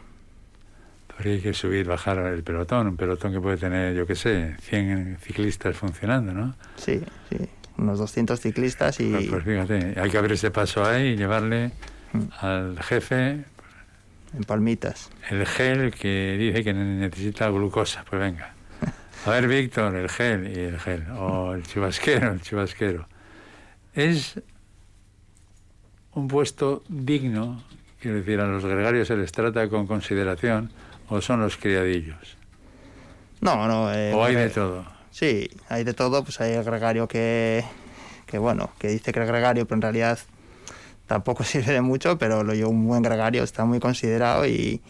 Porque 1.07 1.33
hay 1.33 1.41
que 1.41 1.53
subir, 1.53 1.85
bajar 1.85 2.17
el 2.19 2.43
pelotón, 2.43 2.87
un 2.87 2.97
pelotón 2.97 3.33
que 3.33 3.41
puede 3.41 3.57
tener, 3.57 3.93
yo 3.93 4.07
qué 4.07 4.15
sé, 4.15 4.55
100 4.61 5.17
ciclistas 5.21 5.75
funcionando, 5.75 6.33
¿no? 6.33 6.55
Sí, 6.77 7.01
sí, 7.29 7.37
unos 7.77 7.99
200 7.99 8.39
ciclistas 8.39 8.99
y... 8.99 9.11
Pues, 9.11 9.27
pues 9.27 9.43
fíjate, 9.43 9.99
hay 9.99 10.09
que 10.09 10.17
abrir 10.17 10.33
ese 10.33 10.51
paso 10.51 10.85
ahí 10.85 11.09
y 11.09 11.17
llevarle 11.17 11.71
mm. 12.13 12.19
al 12.39 12.81
jefe 12.81 13.43
en 14.33 14.43
palmitas. 14.43 15.09
El 15.29 15.45
gel 15.45 15.93
que 15.93 16.35
dice 16.37 16.63
que 16.63 16.73
necesita 16.73 17.49
glucosa, 17.49 18.03
pues 18.09 18.21
venga. 18.21 18.53
A 19.25 19.29
ver, 19.29 19.47
Víctor, 19.47 19.95
el 19.95 20.09
gel 20.09 20.47
y 20.47 20.59
el 20.59 20.79
gel, 20.79 21.05
o 21.11 21.53
el 21.53 21.63
chubasquero, 21.63 22.31
el 22.31 22.41
chubasquero. 22.41 23.07
Es 23.93 24.41
un 26.13 26.27
puesto 26.27 26.83
digno, 26.87 27.63
quiero 27.99 28.17
decir, 28.17 28.39
a 28.39 28.47
los 28.47 28.65
gregarios 28.65 29.07
se 29.07 29.15
les 29.15 29.31
trata 29.31 29.69
con 29.69 29.85
consideración, 29.85 30.71
o 31.09 31.21
son 31.21 31.41
los 31.41 31.57
criadillos. 31.57 32.37
No, 33.41 33.67
no. 33.67 33.93
Eh, 33.93 34.13
o 34.13 34.23
hay 34.23 34.35
de 34.35 34.49
todo. 34.49 34.85
Sí, 35.11 35.49
hay 35.69 35.83
de 35.83 35.93
todo, 35.93 36.23
pues 36.23 36.39
hay 36.41 36.53
el 36.53 36.63
gregario 36.63 37.07
que, 37.07 37.63
que, 38.25 38.37
bueno, 38.37 38.71
que 38.79 38.87
dice 38.87 39.11
que 39.11 39.19
es 39.19 39.27
gregario, 39.27 39.65
pero 39.65 39.75
en 39.75 39.81
realidad 39.81 40.19
tampoco 41.11 41.43
sirve 41.43 41.73
de 41.73 41.81
mucho, 41.81 42.17
pero 42.17 42.43
lo 42.43 42.53
llevo 42.53 42.69
un 42.69 42.87
buen 42.87 43.03
gregario, 43.03 43.43
está 43.43 43.65
muy 43.65 43.79
considerado 43.79 44.45
y, 44.45 44.81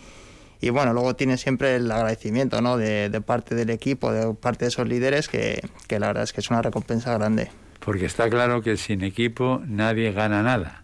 y 0.62 0.70
bueno, 0.70 0.94
luego 0.94 1.16
tiene 1.16 1.38
siempre 1.38 1.78
el 1.78 1.92
agradecimiento 1.92 2.62
¿no? 2.62 2.78
de, 2.78 3.10
de, 3.10 3.22
parte 3.22 3.56
del 3.56 3.72
equipo, 3.72 4.12
de 4.12 4.34
parte 4.36 4.66
de 4.66 4.70
esos 4.70 4.88
líderes, 4.88 5.28
que, 5.28 5.62
que 5.88 6.00
la 6.00 6.08
verdad 6.08 6.24
es 6.24 6.34
que 6.34 6.42
es 6.42 6.50
una 6.51 6.62
recompensa 6.62 7.13
grande. 7.18 7.50
Porque 7.80 8.06
está 8.06 8.30
claro 8.30 8.62
que 8.62 8.78
sin 8.78 9.04
equipo 9.04 9.62
nadie 9.66 10.12
gana 10.12 10.44
nada. 10.44 10.84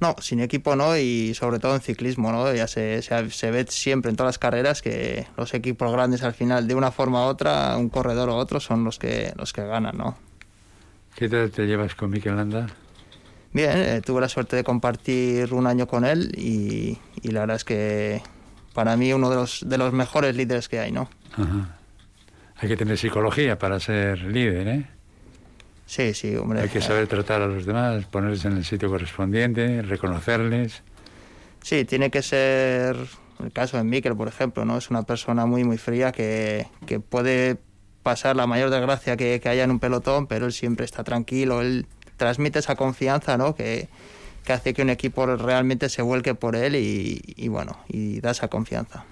No, 0.00 0.16
sin 0.18 0.40
equipo 0.40 0.76
no, 0.76 0.96
y 0.96 1.34
sobre 1.34 1.58
todo 1.58 1.74
en 1.74 1.82
ciclismo, 1.82 2.32
¿no? 2.32 2.54
Ya 2.54 2.66
se, 2.66 3.02
se, 3.02 3.30
se, 3.30 3.50
ve 3.50 3.66
siempre 3.68 4.08
en 4.08 4.16
todas 4.16 4.28
las 4.28 4.38
carreras 4.38 4.80
que 4.80 5.26
los 5.36 5.52
equipos 5.52 5.92
grandes 5.92 6.22
al 6.22 6.32
final, 6.32 6.66
de 6.66 6.74
una 6.74 6.90
forma 6.90 7.26
u 7.26 7.28
otra, 7.28 7.76
un 7.76 7.90
corredor 7.90 8.30
u 8.30 8.32
otro, 8.32 8.60
son 8.60 8.82
los 8.82 8.98
que, 8.98 9.34
los 9.36 9.52
que 9.52 9.62
ganan, 9.62 9.98
¿no? 9.98 10.16
¿Qué 11.16 11.28
tal 11.28 11.50
te 11.50 11.66
llevas 11.66 11.94
con 11.94 12.08
Mikel 12.08 12.36
Landa? 12.36 12.68
Bien, 13.52 13.72
eh, 13.76 14.00
tuve 14.04 14.20
la 14.20 14.28
suerte 14.28 14.56
de 14.56 14.64
compartir 14.64 15.52
un 15.52 15.66
año 15.66 15.86
con 15.86 16.04
él 16.04 16.32
y, 16.36 16.98
y, 17.22 17.32
la 17.32 17.40
verdad 17.40 17.56
es 17.56 17.64
que 17.64 18.22
para 18.74 18.96
mí 18.96 19.12
uno 19.12 19.28
de 19.28 19.36
los, 19.36 19.68
de 19.68 19.76
los 19.76 19.92
mejores 19.92 20.36
líderes 20.36 20.68
que 20.68 20.78
hay, 20.78 20.92
¿no? 20.92 21.10
Ajá. 21.32 21.76
Hay 22.56 22.68
que 22.68 22.76
tener 22.76 22.96
psicología 22.96 23.58
para 23.58 23.80
ser 23.80 24.22
líder, 24.22 24.68
¿eh? 24.68 24.86
Sí, 25.86 26.14
sí, 26.14 26.36
hombre. 26.36 26.60
Hay 26.60 26.68
que 26.68 26.80
saber 26.80 27.08
tratar 27.08 27.42
a 27.42 27.46
los 27.48 27.66
demás, 27.66 28.04
ponerles 28.04 28.44
en 28.44 28.58
el 28.58 28.64
sitio 28.64 28.88
correspondiente, 28.88 29.82
reconocerles. 29.82 30.82
Sí, 31.62 31.84
tiene 31.84 32.10
que 32.10 32.22
ser, 32.22 32.96
el 33.42 33.50
caso 33.52 33.76
de 33.78 33.82
Mikel, 33.82 34.14
por 34.14 34.28
ejemplo, 34.28 34.64
¿no? 34.64 34.78
Es 34.78 34.90
una 34.90 35.02
persona 35.02 35.46
muy, 35.46 35.64
muy 35.64 35.78
fría 35.78 36.12
que, 36.12 36.68
que 36.86 37.00
puede 37.00 37.56
pasar 38.04 38.36
la 38.36 38.46
mayor 38.46 38.70
desgracia 38.70 39.16
que, 39.16 39.40
que 39.40 39.48
haya 39.48 39.64
en 39.64 39.72
un 39.72 39.80
pelotón, 39.80 40.26
pero 40.28 40.46
él 40.46 40.52
siempre 40.52 40.84
está 40.84 41.02
tranquilo, 41.02 41.60
él 41.60 41.86
transmite 42.20 42.58
esa 42.58 42.76
confianza, 42.76 43.38
¿no? 43.38 43.54
Que, 43.54 43.88
que 44.44 44.52
hace 44.52 44.74
que 44.74 44.82
un 44.82 44.90
equipo 44.90 45.24
realmente 45.24 45.88
se 45.88 46.02
vuelque 46.02 46.34
por 46.34 46.54
él 46.54 46.76
y, 46.76 47.22
y, 47.34 47.48
bueno, 47.48 47.78
y 47.88 48.20
da 48.20 48.32
esa 48.32 48.48
confianza. 48.48 49.04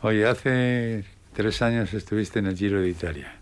Oye, 0.00 0.24
hace 0.24 1.04
tres 1.34 1.60
años 1.60 1.92
estuviste 1.92 2.38
en 2.38 2.46
el 2.46 2.56
Giro 2.56 2.80
de 2.80 2.88
Italia. 2.88 3.34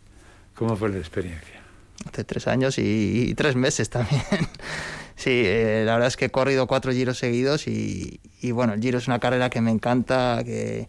¿Cómo 0.55 0.75
fue 0.75 0.89
la 0.89 0.97
experiencia? 0.97 1.61
Hace 2.09 2.25
tres 2.25 2.49
años 2.49 2.79
y, 2.79 3.27
y 3.29 3.35
tres 3.35 3.57
meses 3.57 3.91
también. 3.91 4.23
sí, 5.17 5.43
eh, 5.45 5.83
la 5.85 5.93
verdad 5.93 6.09
es 6.09 6.17
que 6.17 6.25
he 6.27 6.31
corrido 6.31 6.67
cuatro 6.67 6.91
giros 6.93 7.19
seguidos 7.19 7.69
y, 7.69 8.21
y, 8.41 8.53
bueno, 8.53 8.73
el 8.73 8.81
Giro 8.81 8.97
es 8.97 9.07
una 9.07 9.19
carrera 9.19 9.51
que 9.51 9.61
me 9.61 9.71
encanta, 9.71 10.41
que, 10.47 10.89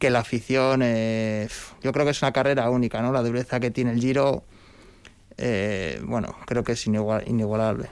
que 0.00 0.10
la 0.10 0.18
afición, 0.18 0.80
eh, 0.82 1.46
yo 1.80 1.92
creo 1.92 2.04
que 2.04 2.10
es 2.10 2.22
una 2.22 2.32
carrera 2.32 2.68
única, 2.70 3.02
¿no? 3.02 3.12
La 3.12 3.22
dureza 3.22 3.60
que 3.60 3.70
tiene 3.70 3.92
el 3.92 4.00
Giro, 4.00 4.42
eh, 5.38 6.00
bueno, 6.04 6.36
creo 6.46 6.64
que 6.64 6.72
es 6.72 6.86
inigualable. 6.86 7.88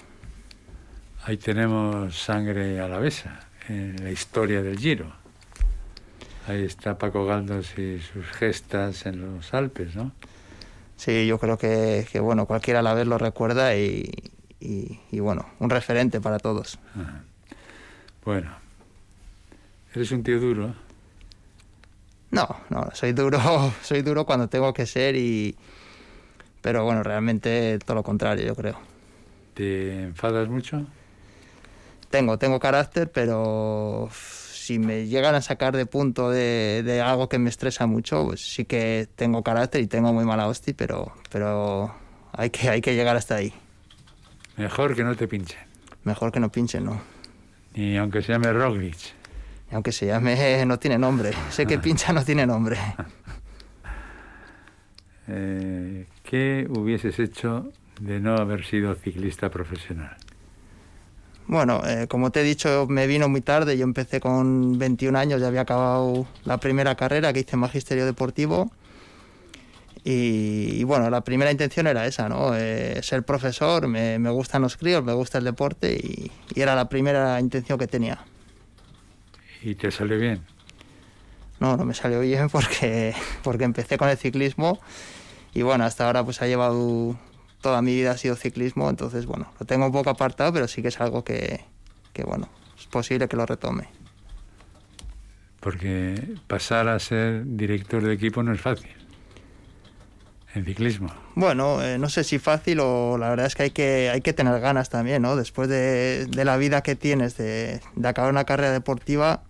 Ahí 1.25 1.37
tenemos 1.37 2.19
sangre 2.19 2.81
alavesa 2.81 3.41
en 3.69 4.03
la 4.03 4.11
historia 4.11 4.63
del 4.63 4.79
Giro. 4.79 5.13
Ahí 6.47 6.65
está 6.65 6.97
Paco 6.99 7.27
Galdos 7.27 7.79
y 7.79 8.01
sus 8.01 8.27
gestas 8.27 9.07
en 9.07 9.21
los 9.21 9.53
Alpes, 9.53 9.95
¿no? 9.95 10.13
Sí, 10.97 11.27
yo 11.27 11.39
creo 11.39 11.57
que, 11.57 12.07
bueno, 12.21 12.47
cualquiera 12.47 12.81
a 12.81 12.83
la 12.83 12.95
vez 12.95 13.07
lo 13.07 13.19
recuerda 13.19 13.77
y, 13.77 14.11
bueno, 15.13 15.47
un 15.59 15.71
referente 15.71 16.21
para 16.21 16.39
todos. 16.39 16.79
Bueno, 18.25 18.51
eres 19.95 20.11
un 20.13 20.23
tío 20.23 20.41
duro. 20.41 20.75
No, 22.31 22.49
no, 22.69 22.89
soy 22.93 23.13
duro, 23.13 23.41
soy 23.83 24.03
duro 24.03 24.25
cuando 24.25 24.49
tengo 24.49 24.73
que 24.73 24.87
ser 24.87 25.17
y, 25.17 25.57
pero 26.63 26.85
bueno, 26.85 27.03
realmente 27.03 27.79
todo 27.79 27.97
lo 27.97 28.03
contrario, 28.03 28.47
yo 28.47 28.55
creo. 28.55 28.79
¿Te 29.55 30.05
enfadas 30.05 30.49
mucho? 30.49 30.87
Tengo, 32.11 32.39
tengo 32.39 32.59
carácter, 32.59 33.11
pero 33.11 34.09
si 34.71 34.79
me 34.79 35.07
llegan 35.07 35.35
a 35.35 35.41
sacar 35.41 35.77
de 35.77 35.87
punto 35.87 36.31
de, 36.31 37.03
algo 37.05 37.29
que 37.29 37.39
me 37.39 37.49
estresa 37.51 37.87
mucho, 37.87 38.27
pues 38.27 38.41
sí 38.41 38.65
que 38.65 39.09
tengo 39.17 39.43
carácter 39.43 39.81
y 39.81 39.87
tengo 39.87 40.13
muy 40.13 40.25
mala 40.25 40.47
hostia, 40.49 40.75
pero, 40.77 41.13
pero 41.31 41.95
hay, 42.33 42.51
que, 42.51 42.69
hay 42.69 42.81
que 42.81 42.95
llegar 42.95 43.17
hasta 43.17 43.37
ahí. 43.37 43.53
Mejor 44.57 44.95
que 44.95 45.05
no 45.05 45.17
te 45.17 45.27
pinchen. 45.27 45.61
Mejor 46.05 46.33
que 46.33 46.41
no 46.41 46.51
pinchen, 46.51 46.85
¿no? 46.85 47.01
Ni 47.75 47.97
aunque 47.97 48.23
se 48.23 48.33
llame 48.33 48.53
Roglic. 48.53 48.97
Ni 49.71 49.75
aunque 49.75 49.93
se 49.93 50.07
llame, 50.07 50.65
no 50.67 50.79
tiene 50.79 50.99
nombre. 50.99 51.33
Sé 51.51 51.67
que 51.67 51.79
pincha 51.79 52.13
no 52.13 52.25
tiene 52.25 52.47
nombre. 52.47 52.77
Eh, 55.33 56.07
¿Qué 56.31 56.69
hubieses 56.71 57.19
hecho 57.19 57.73
de 58.01 58.21
no 58.21 58.37
haber 58.37 58.65
sido 58.65 58.95
ciclista 58.95 59.51
profesional? 59.51 60.17
Bueno, 61.49 61.83
eh, 61.85 62.07
como 62.07 62.31
te 62.31 62.43
he 62.43 62.45
dicho, 62.45 62.87
me 62.89 63.09
vino 63.09 63.29
muy 63.29 63.41
tarde. 63.41 63.77
Yo 63.77 63.83
empecé 63.83 64.21
con 64.21 64.79
21 64.79 65.19
años, 65.19 65.41
ya 65.41 65.49
había 65.49 65.63
acabado 65.63 66.29
la 66.45 66.59
primera 66.59 66.95
carrera 66.95 67.33
que 67.33 67.41
hice 67.41 67.57
en 67.57 67.59
Magisterio 67.59 68.07
Deportivo. 68.07 68.71
Y, 70.05 70.85
bueno, 70.85 71.11
la 71.11 71.23
primera 71.23 71.51
intención 71.51 71.89
era 71.89 72.07
esa, 72.07 72.29
¿no? 72.29 72.57
Eh, 72.57 73.01
ser 73.03 73.25
profesor, 73.25 73.89
me, 73.89 74.17
gustan 74.31 74.63
los 74.63 74.77
críos, 74.77 75.03
me 75.03 75.13
gusta 75.13 75.39
el 75.39 75.45
deporte 75.45 75.97
y, 75.97 76.31
era 76.55 76.77
la 76.77 76.89
primera 76.89 77.41
intención 77.41 77.77
que 77.77 77.89
tenía. 77.89 78.25
¿Y 79.63 79.75
te 79.75 79.91
salió 79.91 80.17
bien? 80.17 80.43
No, 81.59 81.77
no 81.77 81.85
me 81.85 81.93
salió 81.93 82.21
bien 82.21 82.49
porque, 82.53 83.17
porque 83.43 83.65
empecé 83.65 83.99
con 83.99 84.09
el 84.09 84.17
ciclismo 84.17 84.79
y 85.55 85.63
bueno, 85.63 85.85
hasta 85.85 86.07
ahora 86.07 86.25
pues 86.25 86.43
ha 86.43 86.47
llevado 86.47 87.17
toda 87.61 87.83
mi 87.83 87.95
vida 87.95 88.13
ha 88.13 88.17
sido 88.17 88.37
ciclismo, 88.37 88.89
entonces 88.89 89.27
bueno, 89.27 89.53
lo 89.59 89.67
tengo 89.67 89.87
un 89.87 89.93
poco 89.93 90.11
apartado, 90.11 90.53
pero 90.53 90.69
sí 90.69 90.83
que 90.83 90.89
es 90.89 91.01
algo 91.01 91.25
que, 91.25 91.65
que 92.13 92.25
bueno, 92.25 92.49
es 92.79 92.87
posible 92.87 93.29
que 93.29 93.37
lo 93.37 93.47
retome. 93.47 93.89
Porque 95.61 96.37
pasar 96.47 96.89
a 96.89 96.99
ser 96.99 97.45
director 97.45 98.03
de 98.03 98.15
equipo 98.15 98.43
no 98.43 98.53
es 98.53 98.61
fácil. 98.61 98.91
En 100.55 100.65
ciclismo. 100.65 101.11
Bueno, 101.37 101.81
eh, 101.81 101.97
no 101.99 102.09
sé 102.09 102.25
si 102.25 102.41
fácil 102.41 102.81
o 102.81 103.17
la 103.19 103.29
verdad 103.29 103.47
es 103.47 103.55
que 103.55 103.63
hay 103.65 103.71
que, 103.71 104.11
hay 104.11 104.21
que 104.21 104.33
tener 104.33 104.59
ganas 104.59 104.89
también, 104.89 105.23
¿no? 105.23 105.37
Después 105.37 105.69
de, 105.69 106.27
de 106.27 106.45
la 106.45 106.57
vida 106.57 106.83
que 106.83 106.97
tienes 106.97 107.37
de, 107.37 107.81
de, 107.95 108.09
acabar 108.09 108.33
una 108.33 108.45
carrera 108.45 108.73
deportiva, 108.73 109.45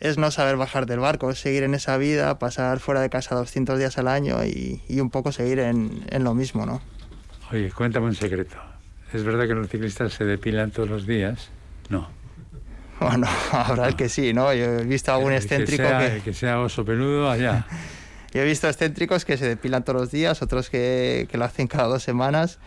es 0.00 0.18
no 0.18 0.30
saber 0.30 0.56
bajar 0.56 0.86
del 0.86 1.00
barco, 1.00 1.30
es 1.30 1.38
seguir 1.38 1.62
en 1.62 1.74
esa 1.74 1.96
vida, 1.96 2.38
pasar 2.38 2.80
fuera 2.80 3.00
de 3.00 3.10
casa 3.10 3.34
200 3.34 3.78
días 3.78 3.98
al 3.98 4.08
año 4.08 4.44
y, 4.44 4.82
y 4.88 5.00
un 5.00 5.10
poco 5.10 5.32
seguir 5.32 5.58
en, 5.58 6.04
en 6.10 6.24
lo 6.24 6.34
mismo, 6.34 6.66
¿no? 6.66 6.80
Oye, 7.50 7.70
cuéntame 7.72 8.06
un 8.06 8.14
secreto. 8.14 8.56
¿Es 9.12 9.24
verdad 9.24 9.46
que 9.46 9.54
los 9.54 9.68
ciclistas 9.68 10.12
se 10.12 10.24
depilan 10.24 10.70
todos 10.70 10.88
los 10.88 11.06
días? 11.06 11.48
No. 11.88 12.08
Bueno, 13.00 13.26
habrá 13.52 13.88
el 13.88 13.96
que 13.96 14.08
sí, 14.08 14.32
¿no? 14.32 14.52
Yo 14.52 14.64
he 14.64 14.84
visto 14.84 15.12
algún 15.12 15.32
excéntrico 15.32 15.82
que 15.82 15.88
sea, 15.88 16.20
que... 16.20 16.32
sea 16.34 16.60
oso 16.60 16.84
peludo 16.84 17.30
allá. 17.30 17.66
Yo 18.32 18.42
he 18.42 18.44
visto 18.44 18.68
excéntricos 18.68 19.24
que 19.24 19.38
se 19.38 19.48
depilan 19.48 19.84
todos 19.84 20.02
los 20.02 20.10
días, 20.10 20.42
otros 20.42 20.68
que, 20.68 21.26
que, 21.30 21.38
lo 21.38 21.46
hacen 21.46 21.66
cada 21.66 21.84
dos 21.84 22.02
semanas. 22.02 22.58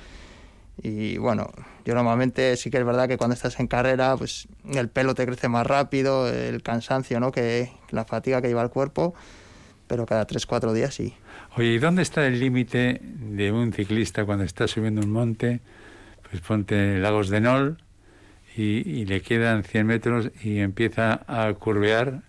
Y 0.83 1.17
bueno, 1.17 1.49
yo 1.85 1.93
normalmente 1.93 2.57
sí 2.57 2.71
que 2.71 2.77
es 2.77 2.85
verdad 2.85 3.07
que 3.07 3.17
cuando 3.17 3.35
estás 3.35 3.59
en 3.59 3.67
carrera, 3.67 4.15
pues 4.17 4.47
el 4.73 4.89
pelo 4.89 5.13
te 5.13 5.25
crece 5.25 5.47
más 5.47 5.65
rápido, 5.67 6.27
el 6.27 6.63
cansancio, 6.63 7.19
¿no? 7.19 7.31
Que 7.31 7.71
la 7.91 8.05
fatiga 8.05 8.41
que 8.41 8.47
lleva 8.47 8.63
el 8.63 8.69
cuerpo, 8.69 9.13
pero 9.87 10.05
cada 10.05 10.25
tres, 10.25 10.45
cuatro 10.45 10.73
días 10.73 10.95
sí. 10.95 11.13
Oye, 11.55 11.73
¿y 11.73 11.79
dónde 11.79 12.01
está 12.01 12.25
el 12.25 12.39
límite 12.39 12.99
de 13.01 13.51
un 13.51 13.73
ciclista 13.73 14.25
cuando 14.25 14.43
está 14.43 14.67
subiendo 14.67 15.01
un 15.01 15.11
monte? 15.11 15.59
Pues 16.29 16.41
ponte 16.41 16.97
Lagos 16.97 17.29
de 17.29 17.41
Nol 17.41 17.77
y, 18.55 19.05
le 19.05 19.21
quedan 19.21 19.63
100 19.63 19.85
metros 19.85 20.31
y 20.43 20.59
empieza 20.59 21.21
a 21.27 21.53
curvear 21.53 22.21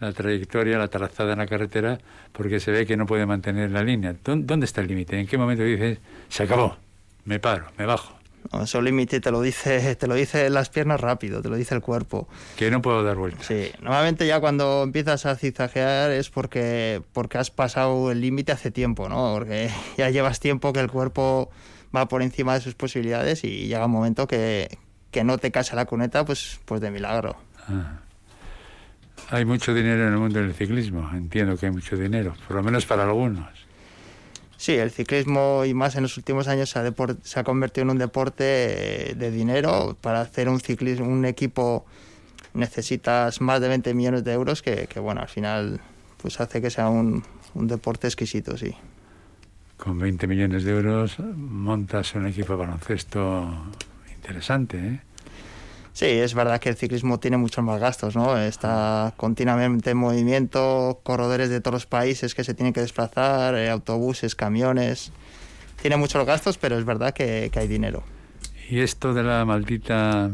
la 0.00 0.12
trayectoria, 0.12 0.76
la 0.76 0.88
trazada 0.88 1.32
en 1.32 1.38
la 1.38 1.46
carretera, 1.46 1.98
porque 2.32 2.60
se 2.60 2.70
ve 2.70 2.84
que 2.84 2.96
no 2.96 3.06
puede 3.06 3.26
mantener 3.26 3.70
la 3.70 3.82
línea. 3.82 4.14
¿Dónde 4.24 4.66
está 4.66 4.80
el 4.80 4.88
límite? 4.88 5.18
¿En 5.18 5.26
qué 5.26 5.38
momento 5.38 5.62
dices, 5.62 5.98
se 6.28 6.42
acabó, 6.42 6.76
me 7.24 7.38
paro, 7.38 7.66
me 7.78 7.86
bajo? 7.86 8.14
No, 8.52 8.62
ese 8.62 8.80
límite 8.82 9.20
te 9.20 9.30
lo 9.30 9.40
dice, 9.40 9.96
te 9.96 10.06
lo 10.06 10.14
dice 10.14 10.50
las 10.50 10.68
piernas 10.68 11.00
rápido, 11.00 11.40
te 11.40 11.48
lo 11.48 11.56
dice 11.56 11.74
el 11.74 11.80
cuerpo. 11.80 12.28
Que 12.56 12.70
no 12.70 12.82
puedo 12.82 13.02
dar 13.02 13.16
vueltas. 13.16 13.46
Sí, 13.46 13.70
normalmente 13.80 14.26
ya 14.26 14.40
cuando 14.40 14.82
empiezas 14.82 15.24
a 15.26 15.36
zigzaguear 15.36 16.10
es 16.10 16.28
porque, 16.30 17.02
porque 17.12 17.38
has 17.38 17.50
pasado 17.50 18.10
el 18.10 18.20
límite 18.20 18.52
hace 18.52 18.70
tiempo, 18.70 19.08
¿no? 19.08 19.32
Porque 19.34 19.70
ya 19.96 20.10
llevas 20.10 20.40
tiempo 20.40 20.72
que 20.72 20.80
el 20.80 20.90
cuerpo 20.90 21.50
va 21.94 22.06
por 22.08 22.22
encima 22.22 22.54
de 22.54 22.60
sus 22.60 22.74
posibilidades 22.74 23.44
y 23.44 23.66
llega 23.66 23.86
un 23.86 23.92
momento 23.92 24.26
que, 24.26 24.78
que 25.10 25.24
no 25.24 25.38
te 25.38 25.50
casa 25.50 25.76
la 25.76 25.86
cuneta, 25.86 26.24
pues, 26.24 26.60
pues 26.64 26.80
de 26.80 26.90
milagro. 26.90 27.36
Ah. 27.68 28.00
Hay 29.30 29.46
mucho 29.46 29.72
dinero 29.72 30.06
en 30.06 30.12
el 30.12 30.18
mundo 30.18 30.40
del 30.40 30.52
ciclismo, 30.52 31.08
entiendo 31.14 31.56
que 31.56 31.66
hay 31.66 31.72
mucho 31.72 31.96
dinero, 31.96 32.34
por 32.46 32.56
lo 32.56 32.62
menos 32.62 32.84
para 32.84 33.04
algunos. 33.04 33.48
Sí, 34.56 34.72
el 34.72 34.90
ciclismo 34.90 35.64
y 35.64 35.74
más 35.74 35.96
en 35.96 36.02
los 36.02 36.16
últimos 36.16 36.48
años 36.48 36.70
se 36.70 36.78
ha, 36.78 36.92
se 37.22 37.40
ha 37.40 37.44
convertido 37.44 37.82
en 37.82 37.90
un 37.90 37.98
deporte 37.98 39.10
eh, 39.10 39.14
de 39.14 39.30
dinero. 39.30 39.96
Para 40.00 40.20
hacer 40.20 40.48
un 40.48 40.60
ciclismo, 40.60 41.06
un 41.06 41.24
equipo 41.24 41.84
necesitas 42.54 43.40
más 43.40 43.60
de 43.60 43.68
20 43.68 43.94
millones 43.94 44.24
de 44.24 44.32
euros 44.32 44.62
que, 44.62 44.88
bueno, 45.00 45.20
al 45.20 45.28
final 45.28 45.80
pues 46.18 46.40
hace 46.40 46.62
que 46.62 46.70
sea 46.70 46.88
un, 46.88 47.22
un 47.54 47.66
deporte 47.66 48.06
exquisito, 48.06 48.56
sí. 48.56 48.74
Con 49.76 49.98
20 49.98 50.26
millones 50.26 50.64
de 50.64 50.70
euros 50.70 51.18
montas 51.18 52.14
un 52.14 52.26
equipo 52.26 52.54
de 52.54 52.60
baloncesto 52.60 53.72
interesante, 54.14 54.78
¿eh? 54.78 55.00
Sí, 55.94 56.06
es 56.06 56.34
verdad 56.34 56.58
que 56.58 56.68
el 56.70 56.74
ciclismo 56.74 57.20
tiene 57.20 57.36
muchos 57.36 57.62
más 57.64 57.80
gastos, 57.80 58.16
¿no? 58.16 58.36
Está 58.36 59.14
continuamente 59.16 59.90
en 59.90 59.96
movimiento, 59.96 60.98
corredores 61.04 61.50
de 61.50 61.60
todos 61.60 61.74
los 61.74 61.86
países 61.86 62.34
que 62.34 62.42
se 62.42 62.52
tienen 62.52 62.72
que 62.72 62.80
desplazar, 62.80 63.54
eh, 63.54 63.70
autobuses, 63.70 64.34
camiones. 64.34 65.12
Tiene 65.80 65.96
muchos 65.96 66.26
gastos, 66.26 66.58
pero 66.58 66.76
es 66.76 66.84
verdad 66.84 67.14
que, 67.14 67.48
hay 67.54 67.68
dinero. 67.68 68.02
¿Y 68.68 68.80
esto 68.80 69.14
de 69.14 69.22
la 69.22 69.44
maldita 69.44 70.32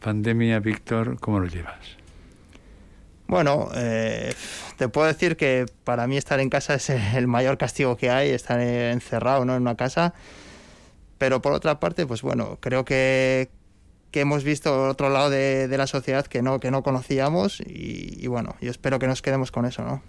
pandemia, 0.00 0.58
Víctor, 0.58 1.20
cómo 1.20 1.38
lo 1.38 1.46
llevas? 1.46 1.78
Bueno, 3.28 3.68
eh, 3.76 4.34
te 4.76 4.88
puedo 4.88 5.06
decir 5.06 5.36
que 5.36 5.66
para 5.84 6.08
mí 6.08 6.16
estar 6.16 6.40
en 6.40 6.50
casa 6.50 6.74
es 6.74 6.90
el 6.90 7.28
mayor 7.28 7.58
castigo 7.58 7.96
que 7.96 8.10
hay, 8.10 8.30
estar 8.30 8.60
encerrado 8.60 9.44
¿no? 9.44 9.54
en 9.54 9.62
una 9.62 9.76
casa. 9.76 10.14
Pero 11.16 11.40
por 11.40 11.52
otra 11.52 11.78
parte, 11.78 12.06
pues 12.06 12.22
bueno, 12.22 12.58
creo 12.60 12.84
que, 12.84 13.50
que 14.16 14.22
hemos 14.22 14.44
visto 14.44 14.88
otro 14.88 15.10
lado 15.10 15.28
de, 15.28 15.68
la 15.76 15.86
sociedad 15.86 16.26
que 16.26 16.40
no, 16.40 16.58
que 16.58 16.70
no 16.70 16.82
conocíamos 16.82 17.60
y, 17.60 18.26
bueno, 18.28 18.56
yo 18.62 18.70
espero 18.70 18.98
que 18.98 19.06
nos 19.06 19.20
quedemos 19.20 19.52
con 19.52 19.66
eso, 19.66 19.82
¿no? 19.84 20.02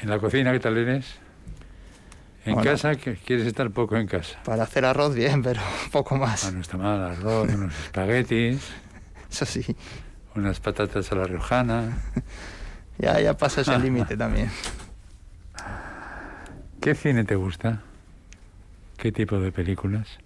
¿En 0.00 0.08
la 0.08 0.18
cocina 0.18 0.52
qué 0.52 0.58
tal 0.60 0.78
eres? 0.78 1.16
¿En 2.46 2.58
casa 2.62 2.94
quieres 2.94 3.46
estar 3.46 3.70
poco 3.72 3.98
en 3.98 4.06
casa? 4.06 4.42
Para 4.42 4.62
hacer 4.62 4.86
arroz 4.86 5.14
bien, 5.14 5.42
pero 5.42 5.60
poco 5.90 6.16
más. 6.16 6.50
no 6.50 6.62
está 6.62 6.78
mal, 6.78 6.98
arroz, 7.02 7.52
unos 7.52 7.78
espaguetis. 7.78 8.66
Eso 9.30 9.44
sí. 9.44 9.76
Unas 10.34 10.58
patatas 10.58 11.12
a 11.12 11.16
la 11.16 11.24
riojana. 11.24 11.98
ya, 12.98 13.20
ya 13.20 13.36
pasa 13.36 13.60
ese 13.60 13.78
límite 13.78 14.16
también. 14.16 14.50
¿Qué 16.80 16.94
cine 16.94 17.24
te 17.24 17.36
gusta? 17.36 17.82
¿Qué 18.96 19.12
tipo 19.12 19.38
de 19.40 19.52
películas? 19.52 20.16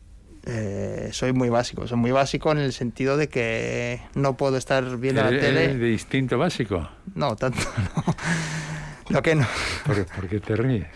Eh, 0.49 1.09
soy 1.13 1.33
muy 1.33 1.49
básico. 1.49 1.89
Soy 1.89 1.99
muy 1.99 2.13
básico 2.13 2.53
en 2.53 2.59
el 2.59 2.73
sentido 2.73 3.17
de 3.17 3.29
que 3.29 4.01
no 4.15 4.37
puedo 4.37 4.57
estar 4.57 4.97
viendo 4.97 5.23
la 5.23 5.31
tele. 5.31 5.77
¿De 5.77 5.91
instinto 5.91 6.39
básico? 6.39 6.89
No, 7.15 7.35
tanto 7.35 7.59
no. 7.97 8.15
Lo 9.09 9.23
que 9.23 9.35
no. 9.35 9.47
¿Por, 9.85 10.29
qué 10.29 10.39
te 10.39 10.55
ríes? 10.55 10.87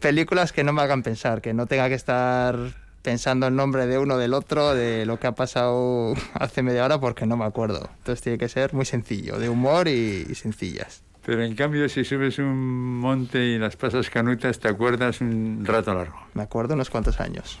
Películas 0.00 0.52
que 0.52 0.62
no 0.62 0.72
me 0.72 0.82
hagan 0.82 1.02
pensar, 1.02 1.42
que 1.42 1.52
no 1.52 1.66
tenga 1.66 1.88
que 1.88 1.94
estar 1.94 2.56
pensando 3.02 3.48
el 3.48 3.56
nombre 3.56 3.86
de 3.86 3.98
uno 3.98 4.18
del 4.18 4.34
otro, 4.34 4.74
de 4.74 5.04
lo 5.04 5.18
que 5.18 5.26
ha 5.26 5.34
pasado 5.34 6.14
hace 6.34 6.62
media 6.62 6.84
hora, 6.84 7.00
porque 7.00 7.26
no 7.26 7.36
me 7.36 7.44
acuerdo. 7.44 7.90
Entonces 7.98 8.22
tiene 8.22 8.38
que 8.38 8.48
ser 8.48 8.72
muy 8.72 8.84
sencillo, 8.84 9.38
de 9.38 9.48
humor 9.48 9.88
y, 9.88 10.26
y 10.28 10.34
sencillas. 10.36 11.02
Pero 11.24 11.44
en 11.44 11.54
cambio, 11.54 11.88
si 11.88 12.04
subes 12.04 12.38
un 12.38 12.98
monte 12.98 13.44
y 13.44 13.58
las 13.58 13.76
pasas 13.76 14.08
canutas, 14.08 14.58
te 14.58 14.68
acuerdas 14.68 15.20
un 15.20 15.64
rato 15.64 15.94
largo. 15.94 16.18
Me 16.34 16.42
acuerdo 16.42 16.74
unos 16.74 16.90
cuantos 16.90 17.20
años. 17.20 17.58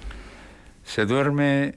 Se 0.84 1.06
duerme. 1.06 1.74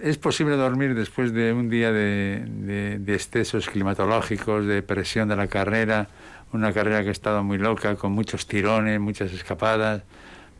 ¿Es 0.00 0.18
posible 0.18 0.54
dormir 0.54 0.94
después 0.94 1.32
de 1.32 1.52
un 1.52 1.68
día 1.68 1.90
de, 1.90 2.44
de, 2.46 2.98
de 3.00 3.14
excesos 3.14 3.68
climatológicos, 3.68 4.64
de 4.66 4.82
presión 4.82 5.28
de 5.28 5.34
la 5.34 5.48
carrera? 5.48 6.08
Una 6.52 6.72
carrera 6.72 7.02
que 7.02 7.08
ha 7.08 7.12
estado 7.12 7.42
muy 7.42 7.58
loca, 7.58 7.96
con 7.96 8.12
muchos 8.12 8.46
tirones, 8.46 9.00
muchas 9.00 9.32
escapadas, 9.32 10.04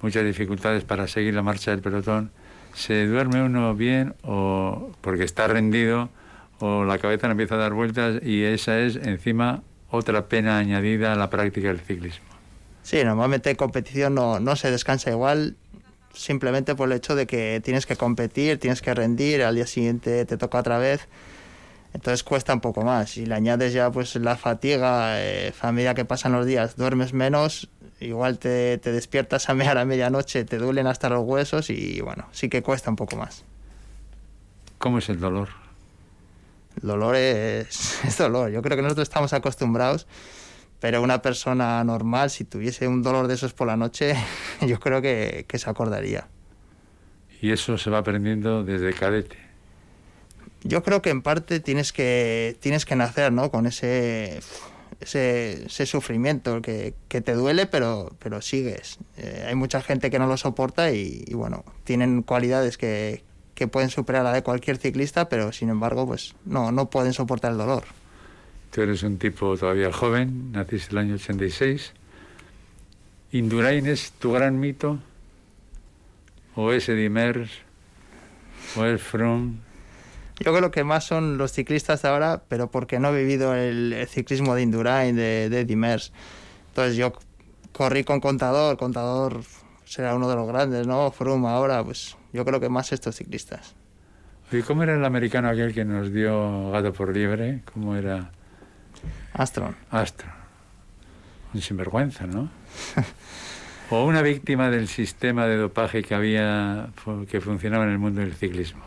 muchas 0.03 0.25
dificultades 0.25 0.83
para 0.83 1.07
seguir 1.07 1.35
la 1.35 1.43
marcha 1.43 1.71
del 1.71 1.81
pelotón. 1.81 2.33
¿Se 2.75 3.07
duerme 3.07 3.43
uno 3.43 3.75
bien 3.75 4.15
o 4.23 4.91
porque 5.01 5.25
está 5.25 5.47
rendido 5.47 6.09
o 6.59 6.85
la 6.85 6.99
cabeza 6.99 7.27
no 7.27 7.33
empieza 7.33 7.55
a 7.55 7.59
dar 7.59 7.73
vueltas 7.73 8.21
y 8.23 8.43
esa 8.43 8.81
es 8.81 8.97
encima 8.97 9.63
otra 9.91 10.27
pena 10.27 10.59
añadida 10.59 11.13
a 11.13 11.17
la 11.17 11.31
práctica 11.31 11.69
del 11.69 11.81
ciclismo. 11.81 12.25
Sí, 12.83 13.05
normalmente 13.05 13.51
en 13.51 13.57
competición 13.57 14.15
no, 14.15 14.41
no 14.41 14.57
se 14.57 14.71
descansa 14.71 15.11
igual, 15.11 15.57
simplemente 16.15 16.75
por 16.75 16.91
el 16.91 16.97
hecho 16.97 17.15
de 17.15 17.27
que 17.27 17.61
tienes 17.63 17.87
que 17.87 17.97
competir, 17.97 18.59
tienes 18.59 18.83
que 18.83 18.95
rendir, 18.95 19.43
al 19.43 19.55
día 19.55 19.67
siguiente 19.67 20.25
te 20.25 20.37
toca 20.37 20.59
otra 20.59 20.79
vez, 20.79 21.07
entonces 21.93 22.23
cuesta 22.23 22.55
un 22.55 22.61
poco 22.61 22.83
más. 22.83 23.17
Y 23.17 23.27
le 23.27 23.35
añades 23.35 23.73
ya 23.73 23.91
pues 23.91 24.17
la 24.17 24.37
fatiga, 24.37 25.21
eh, 25.21 25.53
a 25.61 25.73
medida 25.73 25.95
que 25.95 26.05
pasan 26.05 26.33
los 26.33 26.47
días, 26.47 26.77
duermes 26.77 27.13
menos, 27.13 27.69
igual 28.01 28.39
te, 28.39 28.79
te 28.79 28.93
despiertas 28.93 29.49
a, 29.49 29.53
a 29.53 29.85
medianoche, 29.85 30.45
te 30.45 30.59
duelen 30.59 30.87
hasta 30.87 31.09
los 31.09 31.23
huesos 31.25 31.71
y 31.71 32.01
bueno, 32.01 32.27
sí 32.33 32.49
que 32.49 32.63
cuesta 32.63 32.91
un 32.91 32.97
poco 32.97 33.17
más. 33.17 33.45
¿Cómo 34.79 34.99
es 34.99 35.09
el 35.11 35.21
dolor? 35.21 35.60
El 36.83 36.89
dolor 36.89 37.17
es, 37.17 38.01
es 38.05 38.19
dolor. 38.19 38.51
Yo 38.51 38.63
creo 38.63 38.77
que 38.77 38.83
nosotros 38.83 39.09
estamos 39.09 39.33
acostumbrados, 39.33 40.07
pero 40.81 41.03
una 41.03 41.23
persona 41.23 41.83
normal, 41.85 42.31
si 42.31 42.45
tuviese 42.45 42.89
un 42.89 43.03
dolor 43.03 43.29
de 43.29 43.35
esos 43.35 43.53
por 43.53 43.67
la 43.67 43.77
noche, 43.77 44.15
yo 44.67 44.81
creo 44.81 45.03
que, 45.03 45.45
que 45.49 45.59
se 45.59 45.69
acordaría. 45.69 46.29
Y 47.41 47.53
eso 47.53 47.79
se 47.79 47.91
va 47.91 47.99
aprendiendo 47.99 48.65
desde 48.65 48.93
cadete. 48.93 49.37
Yo 50.63 50.83
creo 50.83 51.01
que 51.01 51.09
en 51.09 51.23
parte 51.23 51.61
tienes 51.61 51.93
que, 51.93 52.57
tienes 52.61 52.85
que 52.85 52.95
nacer 52.95 53.33
¿no? 53.33 53.51
con 53.51 53.67
ese, 53.67 54.41
ese, 55.01 55.65
ese 55.65 55.87
sufrimiento 55.87 56.61
que, 56.61 56.93
que, 57.09 57.23
te 57.23 57.33
duele, 57.33 57.65
pero, 57.65 58.15
pero 58.19 58.43
sigues. 58.43 58.99
Eh, 59.17 59.45
hay 59.49 59.55
mucha 59.55 59.81
gente 59.81 60.11
que 60.11 60.19
no 60.19 60.27
lo 60.27 60.37
soporta 60.37 60.93
y, 60.93 61.25
y 61.27 61.33
bueno, 61.33 61.65
tienen 61.85 62.21
cualidades 62.23 62.77
que, 62.77 63.23
que 63.61 63.69
pueden 63.69 63.91
superar 63.91 64.23
a 64.23 64.31
la 64.31 64.33
de 64.33 64.43
cualquier 64.43 64.79
ciclista, 64.79 65.29
pero 65.29 65.53
sin 65.53 65.69
embargo, 65.69 66.07
pues 66.07 66.35
no, 66.47 66.73
no 66.73 66.89
pueden 66.89 67.13
soportar 67.13 67.53
el 67.53 67.59
dolor. 67.59 67.85
Tú 68.71 68.81
eres 68.81 69.03
un 69.03 69.19
tipo 69.19 69.55
todavía 69.59 69.93
joven, 69.93 70.53
naciste 70.53 70.93
el 70.93 70.99
año 70.99 71.17
86. 71.17 71.93
¿Indurain 73.33 73.87
es 73.87 74.13
tu 74.13 74.33
gran 74.33 74.59
mito? 74.59 74.99
¿O 76.57 76.73
es 76.73 76.89
Edimers? 76.89 77.51
¿O 78.77 78.87
es 78.87 79.03
Froome? 79.03 79.57
Yo 80.39 80.57
creo 80.57 80.71
que 80.71 80.83
más 80.83 81.05
son 81.05 81.37
los 81.37 81.53
ciclistas 81.53 82.01
de 82.01 82.09
ahora, 82.09 82.45
pero 82.49 82.71
porque 82.71 82.99
no 82.99 83.15
he 83.15 83.19
vivido 83.19 83.55
el, 83.55 83.93
el 83.93 84.09
ciclismo 84.09 84.55
de 84.55 84.63
Indurain, 84.63 85.15
de, 85.15 85.51
de 85.51 85.67
Dimers. 85.67 86.15
Entonces 86.69 86.97
yo 86.97 87.13
corrí 87.73 88.05
con 88.05 88.21
Contador, 88.21 88.79
Contador 88.79 89.43
será 89.91 90.15
uno 90.15 90.29
de 90.29 90.37
los 90.37 90.47
grandes, 90.47 90.87
¿no? 90.87 91.11
Froome 91.11 91.49
ahora, 91.49 91.83
pues 91.83 92.17
yo 92.33 92.45
creo 92.45 92.61
que 92.61 92.69
más 92.69 92.93
estos 92.93 93.17
ciclistas. 93.17 93.75
¿Y 94.53 94.63
cómo 94.63 94.85
era 94.85 94.95
el 94.95 95.05
americano 95.05 95.49
aquel 95.49 95.75
que 95.75 95.85
nos 95.85 96.13
dio 96.13 96.71
gato 96.71 96.93
por 96.93 97.13
liebre? 97.13 97.63
¿Cómo 97.73 97.97
era? 97.97 98.31
Astron. 99.33 99.75
Astron. 99.91 100.31
Un 101.53 101.61
sinvergüenza, 101.61 102.29
¿no? 102.29 102.51
o 103.91 104.05
una 104.05 104.23
víctima 104.23 104.71
del 104.71 104.87
sistema 104.87 105.47
de 105.47 105.57
dopaje 105.57 106.05
que 106.05 106.15
había, 106.15 106.91
que 107.29 107.41
funcionaba 107.41 107.83
en 107.83 107.91
el 107.91 107.99
mundo 107.99 108.21
del 108.21 108.35
ciclismo. 108.35 108.85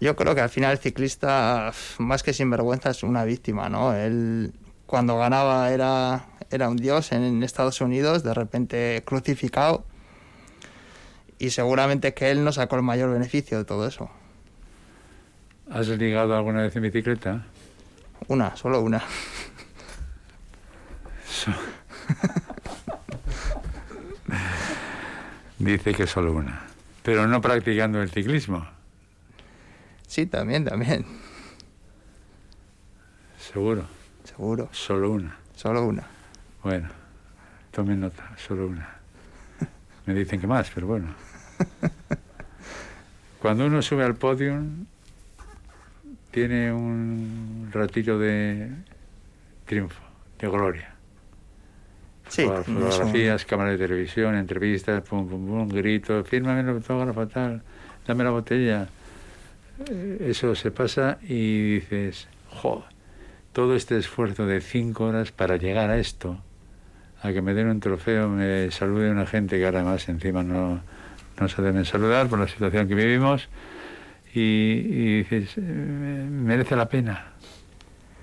Yo 0.00 0.16
creo 0.16 0.34
que 0.34 0.40
al 0.40 0.50
final 0.50 0.72
el 0.72 0.78
ciclista, 0.78 1.72
más 1.98 2.24
que 2.24 2.32
sinvergüenza, 2.32 2.90
es 2.90 3.04
una 3.04 3.24
víctima, 3.24 3.68
¿no? 3.68 3.94
Él 3.94 4.52
cuando 4.86 5.16
ganaba 5.16 5.70
era, 5.70 6.26
era 6.50 6.68
un 6.68 6.76
dios 6.76 7.12
en 7.12 7.44
Estados 7.44 7.80
Unidos, 7.80 8.24
de 8.24 8.34
repente 8.34 9.04
crucificado 9.06 9.84
y 11.38 11.50
seguramente 11.50 12.14
que 12.14 12.30
él 12.30 12.44
no 12.44 12.52
sacó 12.52 12.76
el 12.76 12.82
mayor 12.82 13.12
beneficio 13.12 13.58
de 13.58 13.64
todo 13.64 13.86
eso. 13.86 14.10
¿Has 15.70 15.88
ligado 15.88 16.34
alguna 16.36 16.62
vez 16.62 16.74
en 16.76 16.82
bicicleta? 16.82 17.44
Una, 18.26 18.56
solo 18.56 18.80
una. 18.80 19.02
So... 21.28 21.52
Dice 25.58 25.92
que 25.92 26.06
solo 26.06 26.32
una. 26.32 26.62
Pero 27.02 27.26
no 27.26 27.40
practicando 27.40 28.00
el 28.00 28.10
ciclismo. 28.10 28.66
Sí, 30.06 30.26
también, 30.26 30.64
también. 30.64 31.04
¿Seguro? 33.38 33.86
Seguro. 34.24 34.68
Solo 34.72 35.10
una. 35.10 35.36
Solo 35.54 35.84
una. 35.84 36.06
Bueno, 36.62 36.88
tomen 37.70 38.00
nota, 38.00 38.34
solo 38.36 38.66
una. 38.68 38.88
Me 40.06 40.14
dicen 40.14 40.40
que 40.40 40.46
más, 40.46 40.70
pero 40.74 40.86
bueno. 40.86 41.14
Cuando 43.40 43.66
uno 43.66 43.82
sube 43.82 44.04
al 44.04 44.16
podio, 44.16 44.60
tiene 46.30 46.72
un 46.72 47.70
ratillo 47.72 48.18
de 48.18 48.70
triunfo, 49.64 50.02
de 50.38 50.48
gloria. 50.48 50.94
Sí, 52.28 52.44
Fotografías, 52.44 53.40
eso... 53.40 53.48
cámaras 53.48 53.78
de 53.78 53.86
televisión, 53.86 54.34
entrevistas, 54.34 55.02
pum, 55.02 55.28
pum, 55.28 55.46
pum, 55.46 55.68
gritos, 55.68 56.28
fírmame 56.28 56.60
el 56.60 56.68
autógrafo, 56.68 57.26
tal, 57.26 57.62
dame 58.06 58.24
la 58.24 58.30
botella. 58.30 58.88
Eso 60.20 60.54
se 60.54 60.70
pasa 60.70 61.18
y 61.22 61.74
dices, 61.76 62.28
joder, 62.50 62.84
todo 63.52 63.74
este 63.76 63.96
esfuerzo 63.96 64.46
de 64.46 64.60
cinco 64.60 65.04
horas 65.04 65.32
para 65.32 65.56
llegar 65.56 65.90
a 65.90 65.98
esto, 65.98 66.38
a 67.22 67.32
que 67.32 67.40
me 67.40 67.54
den 67.54 67.68
un 67.68 67.80
trofeo, 67.80 68.28
me 68.28 68.70
salude 68.70 69.10
una 69.10 69.26
gente 69.26 69.58
que 69.58 69.64
ahora 69.64 69.80
además 69.80 70.08
encima 70.08 70.42
no, 70.42 70.80
no 71.40 71.48
se 71.48 71.62
deben 71.62 71.84
saludar 71.84 72.28
por 72.28 72.38
la 72.38 72.48
situación 72.48 72.88
que 72.88 72.94
vivimos 72.94 73.48
y, 74.34 74.40
y 74.40 75.18
dices, 75.18 75.56
merece 75.58 76.76
la 76.76 76.88
pena. 76.88 77.32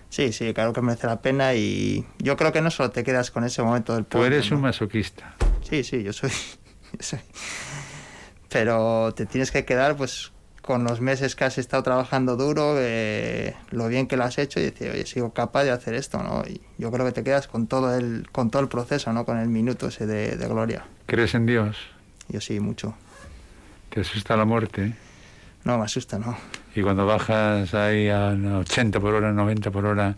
Sí, 0.09 0.31
sí, 0.31 0.53
claro 0.53 0.71
que 0.71 0.81
merece 0.81 1.07
la 1.07 1.21
pena 1.21 1.55
y 1.55 2.05
yo 2.19 2.37
creo 2.37 2.53
que 2.53 2.61
no 2.61 2.71
solo 2.71 2.89
te 2.89 3.03
quedas 3.03 3.31
con 3.31 3.43
ese 3.43 3.61
momento 3.61 3.93
del 3.95 4.05
pueblo. 4.05 4.29
Tú 4.29 4.33
eres 4.33 4.49
¿no? 4.49 4.57
un 4.57 4.63
masoquista. 4.63 5.35
Sí, 5.61 5.83
sí, 5.83 6.03
yo 6.03 6.13
soy, 6.13 6.29
yo 6.93 6.99
soy. 7.01 7.19
Pero 8.49 9.13
te 9.13 9.25
tienes 9.25 9.51
que 9.51 9.65
quedar 9.65 9.97
pues 9.97 10.31
con 10.61 10.83
los 10.83 11.01
meses 11.01 11.35
que 11.35 11.43
has 11.43 11.57
estado 11.57 11.83
trabajando 11.83 12.37
duro, 12.37 12.75
eh, 12.77 13.55
lo 13.71 13.87
bien 13.87 14.07
que 14.07 14.15
lo 14.15 14.23
has 14.23 14.37
hecho 14.37 14.59
y 14.59 14.63
decir, 14.63 14.89
oye, 14.89 15.05
sigo 15.05 15.33
capaz 15.33 15.63
de 15.65 15.71
hacer 15.71 15.93
esto, 15.93 16.23
¿no? 16.23 16.43
Y 16.47 16.61
yo 16.77 16.91
creo 16.91 17.05
que 17.05 17.11
te 17.11 17.23
quedas 17.23 17.47
con 17.47 17.67
todo 17.67 17.95
el, 17.95 18.27
con 18.31 18.49
todo 18.49 18.61
el 18.61 18.69
proceso, 18.69 19.11
¿no? 19.11 19.25
Con 19.25 19.37
el 19.37 19.49
minuto 19.49 19.87
ese 19.89 20.07
de, 20.07 20.37
de 20.37 20.47
gloria. 20.47 20.85
¿Crees 21.05 21.35
en 21.35 21.45
Dios? 21.45 21.77
Yo 22.29 22.39
sí, 22.41 22.59
mucho. 22.59 22.95
¿Te 23.95 24.01
asusta 24.01 24.35
la 24.35 24.43
muerte? 24.43 24.91
No, 25.63 25.77
me 25.77 25.85
asusta, 25.85 26.19
no. 26.19 26.35
Y 26.75 26.81
cuando 26.81 27.05
bajas 27.05 27.73
ahí 27.73 28.09
a 28.09 28.31
80 28.31 28.99
por 28.99 29.13
hora, 29.13 29.31
90 29.31 29.71
por 29.71 29.85
hora, 29.85 30.17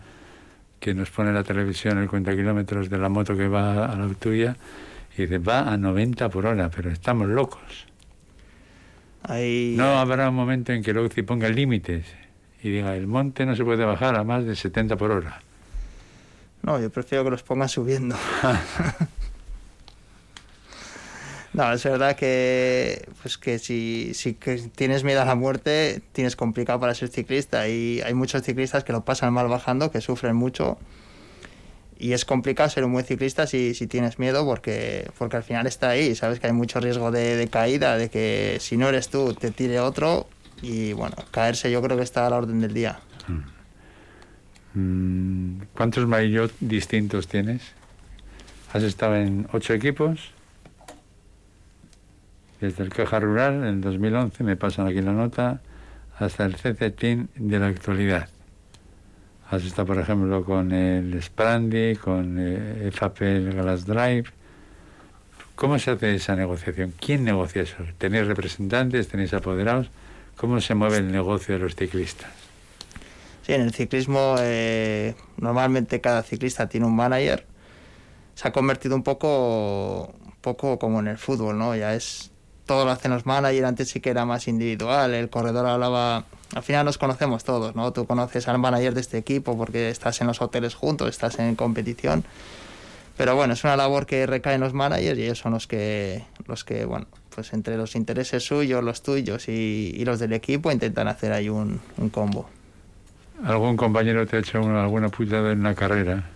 que 0.80 0.94
nos 0.94 1.10
pone 1.10 1.32
la 1.32 1.44
televisión 1.44 1.96
el 1.98 2.08
cuenta 2.08 2.34
kilómetros 2.34 2.90
de 2.90 2.98
la 2.98 3.08
moto 3.08 3.36
que 3.36 3.46
va 3.46 3.84
a 3.84 3.94
la 3.94 4.08
tuya, 4.14 4.56
y 5.16 5.22
dices, 5.22 5.40
va 5.46 5.72
a 5.72 5.76
90 5.76 6.28
por 6.28 6.46
hora, 6.46 6.68
pero 6.74 6.90
estamos 6.90 7.28
locos. 7.28 7.86
Ahí... 9.22 9.76
No 9.78 10.00
habrá 10.00 10.28
un 10.28 10.34
momento 10.34 10.72
en 10.72 10.82
que 10.82 10.90
el 10.90 10.98
UCI 10.98 11.22
ponga 11.22 11.48
límites 11.48 12.04
y 12.64 12.70
diga, 12.70 12.96
el 12.96 13.06
monte 13.06 13.46
no 13.46 13.54
se 13.54 13.62
puede 13.62 13.84
bajar 13.84 14.16
a 14.16 14.24
más 14.24 14.44
de 14.44 14.56
70 14.56 14.96
por 14.96 15.12
hora. 15.12 15.40
No, 16.62 16.80
yo 16.80 16.90
prefiero 16.90 17.22
que 17.22 17.30
los 17.30 17.44
pongan 17.44 17.68
subiendo. 17.68 18.16
No, 21.58 21.72
es 21.72 21.82
verdad 21.82 22.14
que, 22.14 23.08
pues 23.20 23.36
que 23.36 23.58
si, 23.58 24.12
si 24.14 24.34
que 24.34 24.58
tienes 24.76 25.02
miedo 25.02 25.22
a 25.22 25.24
la 25.24 25.34
muerte, 25.34 26.00
tienes 26.12 26.36
complicado 26.36 26.78
para 26.78 26.94
ser 26.94 27.08
ciclista. 27.08 27.66
Y 27.66 28.00
hay 28.02 28.14
muchos 28.14 28.44
ciclistas 28.44 28.84
que 28.84 28.92
lo 28.92 29.04
pasan 29.04 29.32
mal 29.32 29.48
bajando, 29.48 29.90
que 29.90 30.00
sufren 30.00 30.36
mucho. 30.36 30.78
Y 31.98 32.12
es 32.12 32.24
complicado 32.24 32.70
ser 32.70 32.84
un 32.84 32.92
buen 32.92 33.04
ciclista 33.04 33.48
si, 33.48 33.74
si 33.74 33.88
tienes 33.88 34.20
miedo, 34.20 34.44
porque, 34.46 35.10
porque 35.18 35.38
al 35.38 35.42
final 35.42 35.66
está 35.66 35.88
ahí. 35.88 36.14
Sabes 36.14 36.38
que 36.38 36.46
hay 36.46 36.52
mucho 36.52 36.78
riesgo 36.78 37.10
de, 37.10 37.48
caída, 37.50 37.96
de 37.96 38.08
que 38.08 38.58
si 38.60 38.76
no 38.76 38.88
eres 38.88 39.08
tú, 39.08 39.34
te 39.34 39.50
tire 39.50 39.80
otro. 39.80 40.28
Y 40.62 40.92
bueno, 40.92 41.16
caerse 41.32 41.72
yo 41.72 41.82
creo 41.82 41.96
que 41.96 42.04
está 42.04 42.24
a 42.24 42.30
la 42.30 42.36
orden 42.36 42.60
del 42.60 42.72
día. 42.72 43.00
¿Cuántos 45.74 46.06
maillot 46.06 46.52
distintos 46.60 47.26
tienes? 47.26 47.62
¿Has 48.72 48.84
estado 48.84 49.16
en 49.16 49.48
ocho 49.52 49.74
equipos? 49.74 50.37
Desde 52.60 52.82
el 52.82 52.90
Caja 52.90 53.20
Rural 53.20 53.64
en 53.64 53.80
2011, 53.80 54.42
me 54.44 54.56
pasan 54.56 54.86
aquí 54.86 55.00
la 55.00 55.12
nota, 55.12 55.60
hasta 56.18 56.44
el 56.44 56.56
CCTIN 56.56 57.30
de 57.36 57.58
la 57.58 57.68
actualidad. 57.68 58.28
Has 59.50 59.64
estado, 59.64 59.86
por 59.86 59.98
ejemplo, 59.98 60.44
con 60.44 60.72
el 60.72 61.22
Sprandi, 61.22 61.96
con 61.96 62.36
eh, 62.38 62.90
FAP 62.92 63.20
Glass 63.20 63.86
Drive. 63.86 64.24
¿Cómo 65.54 65.78
se 65.78 65.92
hace 65.92 66.14
esa 66.14 66.36
negociación? 66.36 66.92
¿Quién 67.00 67.24
negocia 67.24 67.62
eso? 67.62 67.76
¿Tenéis 67.96 68.26
representantes? 68.26 69.08
¿Tenéis 69.08 69.32
apoderados? 69.32 69.90
¿Cómo 70.36 70.60
se 70.60 70.74
mueve 70.74 70.98
el 70.98 71.10
negocio 71.10 71.54
de 71.54 71.60
los 71.60 71.74
ciclistas? 71.74 72.30
Sí, 73.42 73.54
en 73.54 73.62
el 73.62 73.72
ciclismo 73.72 74.36
eh, 74.38 75.14
normalmente 75.38 76.00
cada 76.00 76.22
ciclista 76.22 76.68
tiene 76.68 76.86
un 76.86 76.94
manager. 76.94 77.46
Se 78.34 78.46
ha 78.46 78.52
convertido 78.52 78.94
un 78.94 79.02
poco, 79.02 80.14
un 80.24 80.36
poco 80.40 80.78
como 80.78 81.00
en 81.00 81.08
el 81.08 81.18
fútbol, 81.18 81.58
¿no? 81.58 81.74
Ya 81.74 81.94
es 81.94 82.30
todo 82.68 82.84
lo 82.84 82.92
hacen 82.92 83.10
los 83.10 83.26
managers, 83.26 83.66
antes 83.66 83.88
sí 83.88 84.00
que 84.00 84.10
era 84.10 84.26
más 84.26 84.46
individual, 84.46 85.14
el 85.14 85.30
corredor 85.30 85.66
hablaba, 85.66 86.26
al 86.54 86.62
final 86.62 86.84
nos 86.84 86.98
conocemos 86.98 87.42
todos, 87.42 87.74
¿no? 87.74 87.92
Tú 87.92 88.06
conoces 88.06 88.46
al 88.46 88.58
manager 88.58 88.94
de 88.94 89.00
este 89.00 89.16
equipo 89.18 89.56
porque 89.56 89.88
estás 89.88 90.20
en 90.20 90.26
los 90.26 90.40
hoteles 90.42 90.74
juntos, 90.74 91.08
estás 91.08 91.38
en 91.38 91.56
competición, 91.56 92.24
pero 93.16 93.34
bueno, 93.34 93.54
es 93.54 93.64
una 93.64 93.74
labor 93.74 94.04
que 94.04 94.26
recae 94.26 94.54
en 94.54 94.60
los 94.60 94.74
managers 94.74 95.18
y 95.18 95.22
ellos 95.22 95.38
son 95.38 95.52
los 95.52 95.66
que, 95.66 96.22
los 96.46 96.62
que 96.62 96.84
bueno, 96.84 97.06
pues 97.34 97.54
entre 97.54 97.78
los 97.78 97.96
intereses 97.96 98.44
suyos, 98.44 98.84
los 98.84 99.02
tuyos 99.02 99.48
y, 99.48 100.04
los 100.04 100.18
del 100.20 100.34
equipo 100.34 100.70
intentan 100.70 101.08
hacer 101.08 101.32
ahí 101.32 101.48
un, 101.48 101.80
un 101.96 102.10
combo. 102.10 102.50
¿Algún 103.44 103.78
compañero 103.78 104.26
te 104.26 104.36
ha 104.36 104.40
hecho 104.40 104.58
alguna 104.58 105.08
putada 105.08 105.52
en 105.52 105.62
la 105.62 105.74
carrera? 105.74 106.28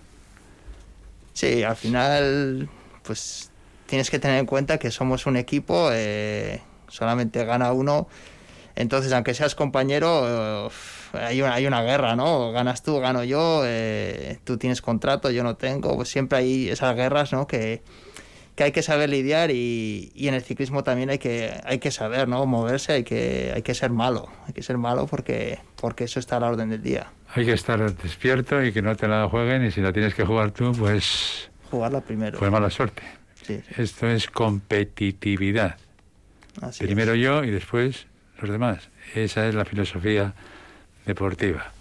Sí, 1.34 1.62
al 1.62 1.76
final, 1.76 2.68
pues 3.02 3.51
tienes 3.92 4.08
que 4.08 4.18
tener 4.18 4.38
en 4.38 4.46
cuenta 4.46 4.78
que 4.78 4.90
somos 4.90 5.26
un 5.26 5.36
equipo, 5.36 5.90
eh, 5.92 6.62
solamente 6.88 7.44
gana 7.44 7.72
uno. 7.72 8.08
Entonces, 8.74 9.12
aunque 9.12 9.34
seas 9.34 9.54
compañero, 9.54 10.26
eh, 10.26 10.70
hay, 11.12 11.42
una, 11.42 11.52
hay 11.52 11.66
una 11.66 11.82
guerra, 11.82 12.16
¿no? 12.16 12.52
Ganas 12.52 12.82
tú, 12.82 12.98
gano 13.00 13.22
yo, 13.22 13.64
eh, 13.66 14.38
tú 14.44 14.56
tienes 14.56 14.80
contrato, 14.80 15.30
yo 15.30 15.44
no 15.44 15.56
tengo. 15.56 15.94
Pues 15.94 16.08
siempre 16.08 16.38
hay 16.38 16.70
esas 16.70 16.96
guerras, 16.96 17.34
¿no? 17.34 17.46
Que, 17.46 17.82
que 18.54 18.64
hay 18.64 18.72
que 18.72 18.80
saber 18.80 19.10
lidiar 19.10 19.50
y, 19.50 20.10
y, 20.14 20.28
en 20.28 20.32
el 20.32 20.42
ciclismo 20.42 20.82
también 20.82 21.10
hay 21.10 21.18
que, 21.18 21.52
hay 21.62 21.78
que 21.78 21.90
saber, 21.90 22.28
¿no? 22.28 22.46
Moverse, 22.46 22.94
hay 22.94 23.04
que, 23.04 23.52
hay 23.54 23.60
que 23.60 23.74
ser 23.74 23.90
malo. 23.90 24.30
Hay 24.46 24.54
que 24.54 24.62
ser 24.62 24.78
malo 24.78 25.06
porque, 25.06 25.58
porque 25.76 26.04
eso 26.04 26.18
está 26.18 26.38
a 26.38 26.40
la 26.40 26.48
orden 26.48 26.70
del 26.70 26.82
día. 26.82 27.12
Hay 27.34 27.44
que 27.44 27.52
estar 27.52 27.94
despierto 27.94 28.64
y 28.64 28.72
que 28.72 28.80
no 28.80 28.96
te 28.96 29.06
la 29.06 29.28
jueguen 29.28 29.66
y 29.66 29.70
si 29.70 29.82
la 29.82 29.92
tienes 29.92 30.14
que 30.14 30.24
jugar 30.24 30.50
tú, 30.52 30.72
pues... 30.72 31.50
Jugarla 31.70 32.00
primero. 32.00 32.38
Pues 32.38 32.50
mala 32.50 32.70
suerte. 32.70 33.02
Esto 33.76 34.08
es 34.08 34.28
competitividad. 34.28 35.76
Primero 36.78 37.14
yo 37.14 37.44
y 37.44 37.50
después 37.50 38.06
los 38.40 38.50
demás. 38.50 38.88
Esa 39.14 39.48
es 39.48 39.54
la 39.54 39.64
filosofía 39.64 40.34
deportiva. 41.06 41.72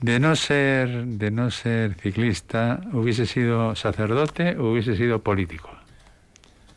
De 0.00 0.20
no 0.20 0.36
ser, 0.36 1.04
de 1.04 1.30
no 1.30 1.50
ser 1.50 1.94
ciclista, 1.94 2.80
¿hubiese 2.92 3.26
sido 3.26 3.74
sacerdote 3.74 4.56
o 4.56 4.72
hubiese 4.72 4.96
sido 4.96 5.22
político? 5.22 5.70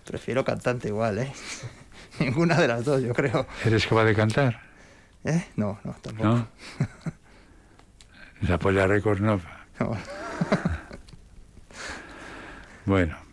Prefiero 0.06 0.44
cantante 0.44 0.88
igual, 0.88 1.20
¿eh? 1.20 1.32
Ninguna 2.20 2.60
de 2.60 2.68
las 2.68 2.84
dos, 2.84 3.02
yo 3.02 3.14
creo. 3.14 3.46
¿Eres 3.64 3.86
capaz 3.86 4.06
de 4.06 4.16
cantar? 4.16 4.62
¿Eh? 5.24 5.46
No, 5.56 5.80
no, 5.84 5.96
tampoco. 6.02 6.28
¿No? 6.28 6.48
La 8.42 8.58
polla 8.58 8.88
récord 8.88 9.20
no. 9.20 9.40
bueno. 12.86 13.31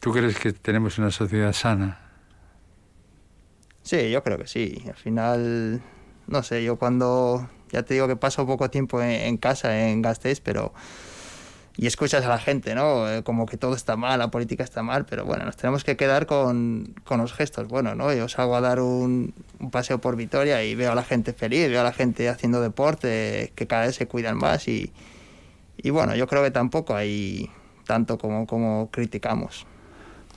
¿Tú 0.00 0.12
crees 0.12 0.38
que 0.38 0.54
tenemos 0.54 0.96
una 0.98 1.10
sociedad 1.10 1.52
sana? 1.52 2.00
Sí, 3.82 4.10
yo 4.10 4.22
creo 4.22 4.38
que 4.38 4.46
sí. 4.46 4.82
Al 4.88 4.94
final, 4.94 5.82
no 6.26 6.42
sé, 6.42 6.64
yo 6.64 6.76
cuando, 6.76 7.50
ya 7.70 7.82
te 7.82 7.94
digo 7.94 8.08
que 8.08 8.16
paso 8.16 8.46
poco 8.46 8.70
tiempo 8.70 9.02
en, 9.02 9.36
casa, 9.36 9.88
en 9.88 10.00
Gasteiz, 10.00 10.40
pero... 10.40 10.72
Y 11.76 11.86
escuchas 11.86 12.24
a 12.24 12.28
la 12.28 12.38
gente, 12.38 12.74
¿no? 12.74 13.10
Eh, 13.10 13.22
como 13.22 13.46
que 13.46 13.56
todo 13.56 13.74
está 13.74 13.96
mal, 13.96 14.18
la 14.18 14.30
política 14.30 14.64
está 14.64 14.82
mal, 14.82 15.06
pero 15.06 15.24
bueno, 15.24 15.44
nos 15.44 15.56
tenemos 15.56 15.84
que 15.84 15.96
quedar 15.96 16.26
con, 16.26 16.94
con 17.04 17.20
los 17.20 17.32
gestos. 17.32 17.68
Bueno, 17.68 17.94
¿no? 17.94 18.12
Yo 18.12 18.28
salgo 18.28 18.56
a 18.56 18.60
dar 18.60 18.80
un, 18.80 19.34
un, 19.60 19.70
paseo 19.70 19.98
por 19.98 20.16
Vitoria 20.16 20.62
y 20.64 20.74
veo 20.74 20.92
a 20.92 20.94
la 20.94 21.04
gente 21.04 21.32
feliz, 21.32 21.68
veo 21.68 21.80
a 21.80 21.84
la 21.84 21.92
gente 21.92 22.28
haciendo 22.28 22.60
deporte, 22.60 23.52
que 23.54 23.66
cada 23.66 23.86
vez 23.86 23.96
se 23.96 24.06
cuidan 24.06 24.36
más 24.36 24.66
y, 24.68 24.92
y 25.78 25.90
bueno, 25.90 26.14
yo 26.16 26.26
creo 26.26 26.42
que 26.42 26.50
tampoco 26.50 26.94
hay 26.94 27.50
tanto 27.86 28.18
como, 28.18 28.46
como 28.46 28.90
criticamos. 28.90 29.66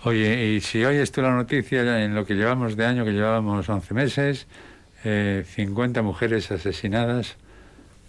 Oye, 0.05 0.47
y 0.47 0.59
si 0.59 0.83
oyes 0.83 1.13
tú 1.13 1.21
la 1.21 1.31
noticia, 1.31 2.03
en 2.03 2.13
lo 2.13 2.25
que 2.25 2.33
llevamos 2.33 2.75
de 2.75 2.85
año, 2.85 3.05
que 3.05 3.13
llevábamos 3.13 3.69
11 3.69 3.93
meses, 3.93 4.47
eh, 5.05 5.45
50 5.47 6.01
mujeres 6.01 6.51
asesinadas 6.51 7.37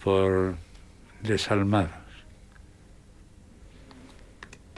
por 0.02 0.56
desalmados. 1.22 1.92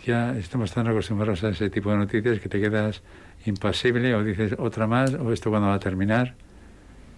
Ya 0.04 0.36
estamos 0.36 0.72
tan 0.72 0.88
acostumbrados 0.88 1.42
a 1.42 1.48
ese 1.48 1.70
tipo 1.70 1.90
de 1.90 1.96
noticias 1.96 2.38
que 2.38 2.50
te 2.50 2.60
quedas 2.60 3.02
impasible 3.46 4.14
o 4.14 4.22
dices 4.22 4.54
otra 4.58 4.86
más 4.86 5.14
o 5.14 5.32
esto 5.32 5.48
cuando 5.48 5.68
va 5.68 5.74
a 5.74 5.80
terminar. 5.80 6.34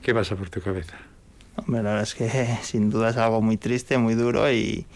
¿Qué 0.00 0.14
pasa 0.14 0.36
por 0.36 0.48
tu 0.48 0.60
cabeza? 0.60 0.96
Hombre, 1.56 1.82
la 1.82 1.90
verdad 1.90 2.02
es 2.04 2.14
que 2.14 2.30
sin 2.62 2.88
duda 2.88 3.10
es 3.10 3.16
algo 3.16 3.42
muy 3.42 3.56
triste, 3.56 3.98
muy 3.98 4.14
duro 4.14 4.48
y 4.50 4.86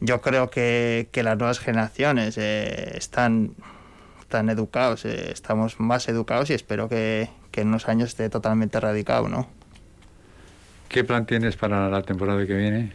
yo 0.00 0.20
creo 0.20 0.50
que, 0.50 1.08
que 1.10 1.22
las 1.22 1.38
nuevas 1.38 1.58
generaciones 1.58 2.36
eh, 2.36 2.98
están 2.98 3.54
están 4.34 4.50
educados, 4.50 5.04
eh, 5.04 5.30
estamos 5.30 5.78
más 5.78 6.08
educados 6.08 6.50
y 6.50 6.54
espero 6.54 6.88
que, 6.88 7.30
que, 7.52 7.60
en 7.60 7.68
unos 7.68 7.88
años 7.88 8.08
esté 8.08 8.28
totalmente 8.28 8.78
erradicado, 8.78 9.28
¿no? 9.28 9.46
¿Qué 10.88 11.04
plan 11.04 11.24
tienes 11.24 11.54
para 11.54 11.88
la 11.88 12.02
temporada 12.02 12.44
que 12.44 12.54
viene? 12.54 12.92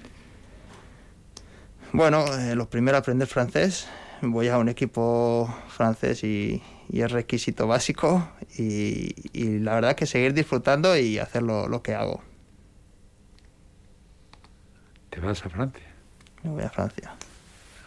Bueno, 1.93 2.25
eh, 2.35 2.55
lo 2.55 2.69
primero 2.69 2.97
aprender 2.97 3.25
francés. 3.29 3.87
Voy 4.21 4.49
a 4.49 4.57
un 4.57 4.67
equipo 4.67 5.47
francés 5.69 6.25
y, 6.25 6.61
y 6.89 7.03
es 7.03 7.09
requisito 7.09 7.67
básico 7.67 8.29
y, 8.57 9.15
y, 9.31 9.59
la 9.59 9.75
verdad 9.75 9.95
que 9.95 10.07
seguir 10.07 10.33
disfrutando 10.33 10.97
y 10.97 11.19
hacer 11.19 11.43
lo, 11.43 11.69
lo 11.69 11.81
que 11.81 11.95
hago. 11.95 12.21
¿Te 15.09 15.21
vas 15.21 15.45
a 15.45 15.49
Francia? 15.49 15.87
Me 16.43 16.49
voy 16.49 16.63
a 16.63 16.69
Francia. 16.69 17.13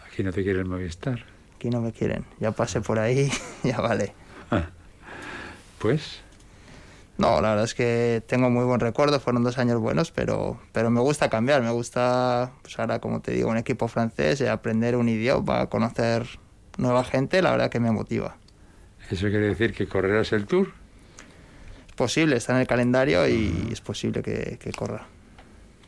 Aquí 0.07 0.23
no 0.23 0.33
te 0.33 0.41
quiere 0.41 0.57
el 0.57 0.65
Movistar 0.65 1.32
aquí 1.63 1.69
no 1.69 1.79
me 1.79 1.93
quieren. 1.93 2.25
Ya 2.39 2.51
pasé 2.51 2.81
por 2.81 2.99
ahí, 2.99 3.31
ya 3.63 3.79
vale. 3.79 4.13
pues. 5.79 6.19
No, 7.17 7.39
la 7.39 7.51
verdad 7.51 7.63
es 7.63 7.73
que 7.73 8.21
tengo 8.27 8.49
muy 8.49 8.65
buen 8.65 8.81
recuerdo, 8.81 9.17
fueron 9.21 9.43
dos 9.43 9.57
años 9.57 9.79
buenos, 9.79 10.11
pero, 10.11 10.59
pero 10.73 10.89
me 10.89 10.99
gusta 10.99 11.29
cambiar, 11.29 11.61
me 11.61 11.69
gusta, 11.71 12.51
pues 12.63 12.77
ahora 12.79 12.99
como 12.99 13.21
te 13.21 13.31
digo, 13.31 13.49
un 13.49 13.55
equipo 13.55 13.87
francés, 13.87 14.41
y 14.41 14.47
aprender 14.47 14.97
un 14.97 15.07
idioma, 15.07 15.67
conocer 15.67 16.27
nueva 16.77 17.05
gente, 17.05 17.41
la 17.41 17.51
verdad 17.51 17.69
que 17.69 17.79
me 17.79 17.91
motiva. 17.91 18.35
¿Eso 19.09 19.29
quiere 19.29 19.47
decir 19.47 19.73
que 19.73 19.87
correrás 19.87 20.33
el 20.33 20.45
tour? 20.45 20.73
Es 21.87 21.93
posible, 21.93 22.35
está 22.35 22.53
en 22.55 22.61
el 22.61 22.67
calendario 22.67 23.25
y 23.27 23.69
es 23.71 23.79
posible 23.79 24.21
que, 24.21 24.57
que 24.59 24.71
corra. 24.71 25.05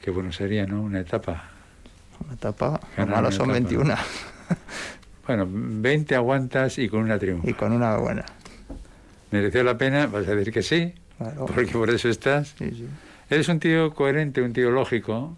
Qué 0.02 0.12
bueno 0.12 0.32
sería, 0.32 0.66
¿no? 0.68 0.84
Una 0.84 1.02
etapa. 1.02 1.50
Una 2.24 2.36
etapa, 2.36 2.80
lo 2.96 3.08
malo 3.08 3.32
son 3.32 3.52
21. 3.52 3.94
Bueno, 5.28 5.48
20 5.50 6.16
aguantas 6.16 6.78
y 6.78 6.88
con 6.88 7.02
una 7.02 7.18
triunfa. 7.18 7.50
Y 7.50 7.54
con 7.54 7.72
una 7.72 7.98
buena. 7.98 8.26
¿Mereció 9.32 9.64
la 9.64 9.78
pena? 9.78 10.08
Vas 10.08 10.28
a 10.28 10.36
decir 10.36 10.54
que 10.54 10.62
sí, 10.62 10.94
porque 11.48 11.72
por 11.72 11.90
eso 11.90 12.10
estás. 12.10 12.56
Sí, 12.58 12.70
sí. 12.72 12.88
Eres 13.30 13.48
un 13.50 13.60
tío 13.60 13.94
coherente, 13.94 14.42
un 14.42 14.54
tío 14.54 14.70
lógico, 14.70 15.36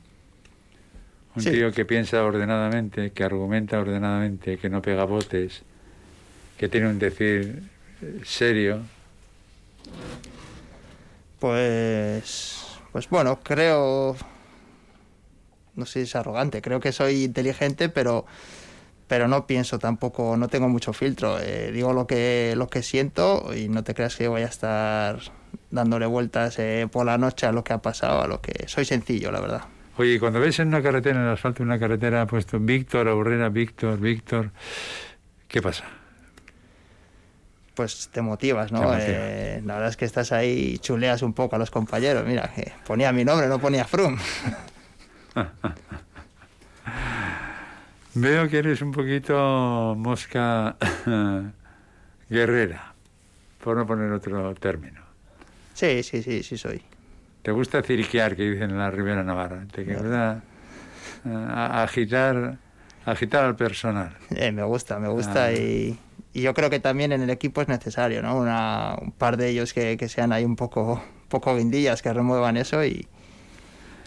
un 1.35 1.43
tío 1.43 1.71
que 1.71 1.85
piensa 1.85 2.23
ordenadamente, 2.23 3.11
que 3.11 3.23
argumenta 3.23 3.79
ordenadamente, 3.79 4.57
que 4.57 4.69
no 4.69 4.81
pega 4.81 5.05
botes, 5.05 5.63
que 6.57 6.67
tiene 6.67 6.89
un 6.89 6.99
decir 6.99 7.63
serio. 8.25 8.81
Pues, 11.39 12.65
pues 12.91 13.09
bueno, 13.09 13.39
creo, 13.41 14.17
no 15.75 15.85
sé 15.85 15.99
si 15.99 16.09
es 16.09 16.15
arrogante, 16.15 16.61
creo 16.61 16.79
que 16.79 16.91
soy 16.91 17.23
inteligente, 17.23 17.87
pero 17.87 18.25
pero 19.07 19.27
no 19.27 19.47
pienso 19.47 19.79
tampoco, 19.79 20.37
no 20.37 20.47
tengo 20.49 20.69
mucho 20.69 20.93
filtro. 20.93 21.39
Eh, 21.39 21.71
digo 21.71 21.93
lo 21.93 22.07
que, 22.07 22.53
lo 22.57 22.67
que 22.67 22.83
siento 22.83 23.53
y 23.55 23.69
no 23.69 23.83
te 23.83 23.93
creas 23.93 24.15
que 24.15 24.27
voy 24.27 24.41
a 24.41 24.47
estar 24.47 25.19
dándole 25.71 26.05
vueltas 26.05 26.59
eh, 26.59 26.87
por 26.91 27.05
la 27.05 27.17
noche 27.17 27.45
a 27.45 27.51
lo 27.51 27.63
que 27.63 27.73
ha 27.73 27.81
pasado, 27.81 28.21
a 28.21 28.27
lo 28.27 28.41
que 28.41 28.67
soy 28.67 28.85
sencillo, 28.85 29.31
la 29.31 29.39
verdad. 29.39 29.61
Oye, 29.97 30.19
cuando 30.19 30.39
ves 30.39 30.59
en 30.59 30.67
una 30.67 30.83
carretera, 30.83 31.19
en 31.19 31.25
el 31.25 31.33
asfalto 31.33 31.59
de 31.59 31.63
una 31.63 31.79
carretera, 31.79 32.27
puesto 32.27 32.59
Víctor, 32.59 33.07
Aurrera, 33.07 33.49
Víctor, 33.49 33.99
Víctor, 33.99 34.51
¿qué 35.47 35.61
pasa? 35.61 35.85
Pues 37.73 38.09
te 38.11 38.21
motivas, 38.21 38.71
¿no? 38.71 38.95
Eh, 38.97 39.61
la 39.65 39.75
verdad 39.75 39.89
es 39.89 39.97
que 39.97 40.05
estás 40.05 40.31
ahí 40.31 40.73
y 40.73 40.79
chuleas 40.79 41.21
un 41.21 41.33
poco 41.33 41.55
a 41.55 41.59
los 41.59 41.71
compañeros. 41.71 42.25
Mira, 42.25 42.51
que 42.53 42.73
ponía 42.85 43.11
mi 43.11 43.23
nombre, 43.23 43.47
no 43.47 43.59
ponía 43.59 43.85
Frum. 43.85 44.17
Veo 48.19 48.49
que 48.49 48.57
eres 48.57 48.81
un 48.81 48.91
poquito 48.91 49.93
mosca 49.95 50.75
guerrera, 52.29 52.93
por 53.63 53.77
no 53.77 53.85
poner 53.85 54.11
otro 54.11 54.55
término. 54.55 55.01
Sí, 55.75 56.01
sí, 56.01 56.23
sí, 56.23 56.41
sí 56.41 56.57
soy. 56.57 56.81
¿Te 57.43 57.51
gusta 57.51 57.83
ciriquear, 57.83 58.35
que 58.35 58.49
dicen 58.49 58.71
en 58.71 58.79
la 58.79 58.89
Ribera 58.89 59.23
Navarra? 59.23 59.65
¿Te 59.71 59.83
gusta 59.83 60.41
eh, 61.25 61.29
agitar, 61.29 62.57
agitar 63.05 63.45
al 63.45 63.55
personal? 63.55 64.17
Eh, 64.35 64.51
me 64.51 64.63
gusta, 64.63 64.97
me 64.97 65.09
gusta 65.09 65.45
Ah. 65.45 65.53
y, 65.53 65.99
y 66.33 66.41
yo 66.41 66.55
creo 66.55 66.71
que 66.71 66.79
también 66.79 67.11
en 67.11 67.21
el 67.21 67.29
equipo 67.29 67.61
es 67.61 67.67
necesario, 67.67 68.23
¿no? 68.23 68.35
Una, 68.35 68.95
un 68.99 69.11
par 69.11 69.37
de 69.37 69.49
ellos 69.49 69.73
que, 69.73 69.95
que 69.95 70.09
sean 70.09 70.33
ahí 70.33 70.43
un 70.43 70.55
poco, 70.55 71.03
poco 71.29 71.55
guindillas, 71.55 72.01
que 72.01 72.11
remuevan 72.11 72.57
eso 72.57 72.83
y, 72.83 73.07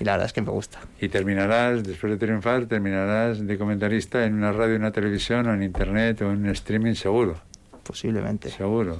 y 0.00 0.04
la 0.04 0.12
verdad 0.12 0.26
es 0.26 0.32
que 0.32 0.40
me 0.40 0.50
gusta. 0.50 0.80
Y 0.98 1.10
terminarás, 1.10 1.84
después 1.84 2.10
de 2.10 2.18
triunfar, 2.18 2.64
terminarás 2.64 3.46
de 3.46 3.58
comentarista 3.58 4.24
en 4.24 4.32
una 4.32 4.50
radio, 4.50 4.76
una 4.76 4.90
televisión, 4.90 5.46
o 5.46 5.52
en 5.52 5.62
internet, 5.62 6.22
o 6.22 6.32
en 6.32 6.46
streaming, 6.46 6.94
seguro. 6.94 7.38
Posiblemente. 7.82 8.48
Seguro. 8.48 8.98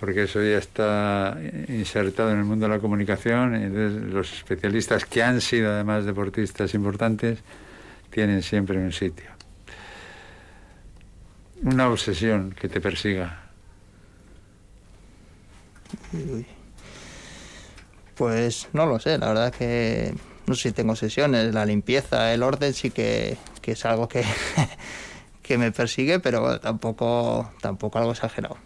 Porque 0.00 0.24
eso 0.24 0.42
ya 0.42 0.58
está 0.58 1.38
insertado 1.68 2.32
en 2.32 2.38
el 2.38 2.44
mundo 2.44 2.66
de 2.66 2.74
la 2.74 2.80
comunicación. 2.80 3.54
y 3.54 3.64
entonces 3.66 4.12
los 4.12 4.32
especialistas 4.32 5.04
que 5.04 5.22
han 5.22 5.40
sido 5.40 5.70
además 5.70 6.04
deportistas 6.04 6.74
importantes 6.74 7.38
tienen 8.10 8.42
siempre 8.42 8.76
un 8.76 8.92
sitio. 8.92 9.30
Una 11.62 11.88
obsesión 11.88 12.50
que 12.50 12.68
te 12.68 12.80
persiga. 12.80 13.44
Uy. 16.12 16.44
Pues 18.16 18.68
no 18.72 18.86
lo 18.86 18.98
sé, 18.98 19.18
la 19.18 19.28
verdad 19.28 19.52
que 19.52 20.14
no 20.46 20.54
sé 20.54 20.68
si 20.68 20.72
tengo 20.72 20.94
sesiones, 20.94 21.54
la 21.54 21.66
limpieza, 21.66 22.32
el 22.32 22.42
orden 22.42 22.74
sí 22.74 22.90
que, 22.90 23.36
que 23.60 23.72
es 23.72 23.84
algo 23.84 24.08
que, 24.08 24.24
que 25.42 25.58
me 25.58 25.72
persigue, 25.72 26.20
pero 26.20 26.60
tampoco, 26.60 27.52
tampoco 27.60 27.98
algo 27.98 28.12
exagerado. 28.12 28.56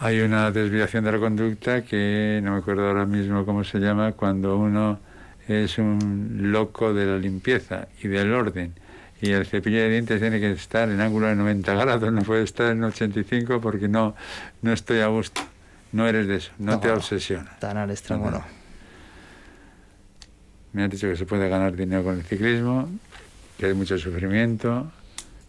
Hay 0.00 0.20
una 0.20 0.50
desviación 0.52 1.04
de 1.04 1.12
la 1.12 1.18
conducta 1.18 1.82
que 1.82 2.40
no 2.42 2.52
me 2.52 2.58
acuerdo 2.58 2.86
ahora 2.86 3.04
mismo 3.04 3.44
cómo 3.44 3.64
se 3.64 3.78
llama, 3.78 4.12
cuando 4.12 4.56
uno 4.56 5.00
es 5.48 5.78
un 5.78 6.52
loco 6.52 6.94
de 6.94 7.06
la 7.06 7.18
limpieza 7.18 7.88
y 8.02 8.08
del 8.08 8.32
orden. 8.32 8.74
Y 9.20 9.30
el 9.30 9.46
cepillo 9.46 9.78
de 9.78 9.90
dientes 9.90 10.20
tiene 10.20 10.38
que 10.38 10.52
estar 10.52 10.88
en 10.88 11.00
ángulo 11.00 11.26
de 11.26 11.34
90 11.34 11.74
grados, 11.74 12.12
no 12.12 12.22
puede 12.22 12.44
estar 12.44 12.70
en 12.70 12.84
85 12.84 13.60
porque 13.60 13.88
no, 13.88 14.14
no 14.62 14.72
estoy 14.72 15.00
a 15.00 15.08
gusto. 15.08 15.40
No 15.92 16.06
eres 16.06 16.26
de 16.26 16.36
eso, 16.36 16.52
no, 16.58 16.72
No. 16.72 16.80
te 16.80 16.90
obsesiona. 16.90 17.56
Tan 17.58 17.76
al 17.76 17.90
extremo 17.90 18.30
no. 18.30 18.44
Me 20.72 20.82
han 20.84 20.90
dicho 20.90 21.08
que 21.08 21.16
se 21.16 21.24
puede 21.24 21.48
ganar 21.48 21.74
dinero 21.74 22.04
con 22.04 22.16
el 22.16 22.22
ciclismo, 22.24 22.88
que 23.56 23.66
hay 23.66 23.74
mucho 23.74 23.96
sufrimiento, 23.98 24.90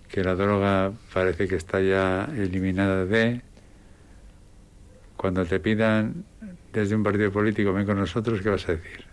que 0.08 0.24
la 0.24 0.36
droga 0.36 0.92
parece 1.14 1.48
que 1.48 1.56
está 1.56 1.82
ya 1.82 2.30
eliminada 2.36 3.06
de. 3.06 3.42
Cuando 5.18 5.46
te 5.46 5.60
pidan 5.60 6.24
desde 6.72 6.96
un 6.96 7.04
partido 7.04 7.32
político, 7.32 7.74
ven 7.74 7.86
con 7.86 7.98
nosotros, 8.00 8.42
¿qué 8.42 8.50
vas 8.50 8.68
a 8.70 8.74
decir? 8.74 9.04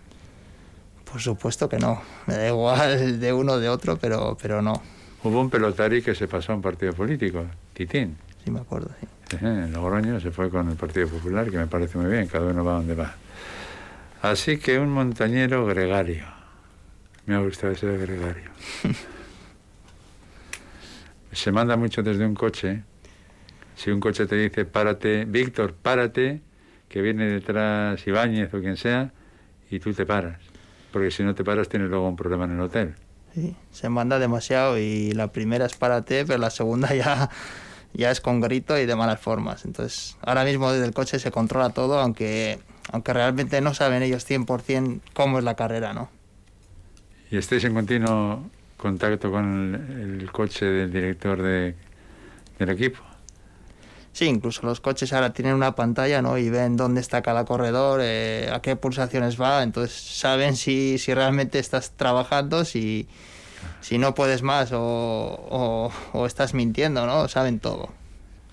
Por 1.11 1.21
supuesto 1.21 1.69
que 1.69 1.79
no. 1.79 2.01
Me 2.27 2.35
da 2.35 2.47
igual 2.49 3.19
de 3.19 3.33
uno 3.33 3.55
o 3.55 3.59
de 3.59 3.69
otro, 3.69 3.97
pero, 3.97 4.37
pero 4.41 4.63
no. 4.63 4.81
Hubo 5.25 5.41
un 5.41 5.51
pelotari 5.51 6.03
que 6.03 6.15
se 6.15 6.29
pasó 6.29 6.53
a 6.53 6.55
un 6.55 6.63
partido 6.63 6.93
político, 6.93 7.45
Titín. 7.73 8.17
Sí 8.45 8.51
me 8.53 8.61
acuerdo. 8.61 8.91
sí. 9.01 9.07
En 9.33 9.73
Logroño 9.73 10.21
se 10.21 10.31
fue 10.31 10.51
con 10.51 10.69
el 10.69 10.77
Partido 10.77 11.09
Popular, 11.09 11.51
que 11.51 11.59
me 11.59 11.67
parece 11.67 11.99
muy 11.99 12.11
bien, 12.11 12.29
cada 12.29 12.47
uno 12.47 12.65
va 12.65 12.75
donde 12.75 12.95
va. 12.95 13.15
Así 14.23 14.59
que 14.59 14.79
un 14.79 14.91
montañero 14.91 15.67
gregario. 15.67 16.25
Me 17.27 17.35
ha 17.35 17.39
gustado 17.39 17.73
ese 17.73 17.87
de 17.87 17.99
gregario. 17.99 18.51
Se 21.33 21.53
manda 21.53 21.77
mucho 21.77 22.03
desde 22.03 22.25
un 22.25 22.35
coche. 22.35 22.85
Si 23.75 23.91
un 23.91 24.01
coche 24.01 24.27
te 24.27 24.37
dice, 24.37 24.65
párate, 24.65 25.25
Víctor, 25.27 25.75
párate, 25.75 26.41
que 26.89 27.03
viene 27.03 27.27
detrás 27.27 28.07
Ibáñez 28.07 28.55
o 28.55 28.61
quien 28.61 28.77
sea, 28.77 29.13
y 29.71 29.81
tú 29.81 29.93
te 29.93 30.07
paras. 30.07 30.41
Porque 30.93 31.11
si 31.11 31.25
no 31.25 31.35
te 31.35 31.45
paras 31.45 31.69
tienes 31.69 31.91
luego 31.91 32.09
un 32.09 32.17
problema 32.17 32.45
en 32.45 32.53
el 32.53 32.61
hotel. 32.61 32.95
Sí, 33.35 33.55
se 33.71 33.89
manda 33.91 34.19
demasiado 34.19 34.79
y 34.79 35.13
la 35.13 35.31
primera 35.31 35.67
es 35.67 35.77
párate, 35.77 36.25
pero 36.25 36.39
la 36.39 36.49
segunda 36.49 36.95
ya, 36.95 37.29
ya 37.97 38.11
es 38.11 38.21
con 38.21 38.41
grito 38.41 38.79
y 38.79 38.87
de 38.87 38.97
malas 38.97 39.21
formas. 39.21 39.65
Entonces, 39.65 40.17
ahora 40.23 40.45
mismo 40.45 40.71
desde 40.73 40.87
el 40.87 40.93
coche 40.93 41.19
se 41.19 41.31
controla 41.31 41.71
todo, 41.71 41.99
aunque, 41.99 42.59
aunque 42.93 43.13
realmente 43.13 43.61
no 43.61 43.75
saben 43.75 44.03
ellos 44.03 44.29
100% 44.29 45.01
cómo 45.13 45.39
es 45.39 45.45
la 45.45 45.55
carrera, 45.55 45.93
¿no? 45.93 46.11
¿Y 47.31 47.37
estáis 47.37 47.65
en 47.65 47.75
continuo 47.75 48.49
contacto 48.77 49.31
con 49.31 49.75
el, 49.75 50.21
el 50.21 50.33
coche 50.33 50.67
del 50.67 50.93
director 50.93 51.43
de, 51.43 51.75
del 52.59 52.71
equipo? 52.71 53.01
Sí, 54.17 54.25
incluso 54.25 54.63
los 54.65 54.81
coches 54.81 55.13
ahora 55.13 55.35
tienen 55.35 55.55
una 55.55 55.75
pantalla, 55.75 56.23
¿no? 56.23 56.39
Y 56.39 56.49
ven 56.49 56.79
dónde 56.79 57.03
está 57.03 57.21
cada 57.21 57.45
corredor, 57.45 58.01
eh, 58.03 58.49
a 58.51 58.63
qué 58.63 58.75
pulsaciones 58.75 59.39
va, 59.39 59.63
entonces 59.63 59.95
saben 59.95 60.57
si, 60.57 60.97
si 60.97 61.13
realmente 61.13 61.59
estás 61.59 61.91
trabajando, 61.91 62.65
si, 62.65 63.09
si 63.81 63.99
no 63.99 64.15
puedes 64.15 64.43
más 64.43 64.73
o, 64.73 64.79
o, 64.81 65.93
o 66.13 66.27
estás 66.27 66.55
mintiendo, 66.55 67.07
¿no? 67.07 67.29
Saben 67.29 67.61
todo. 67.61 67.91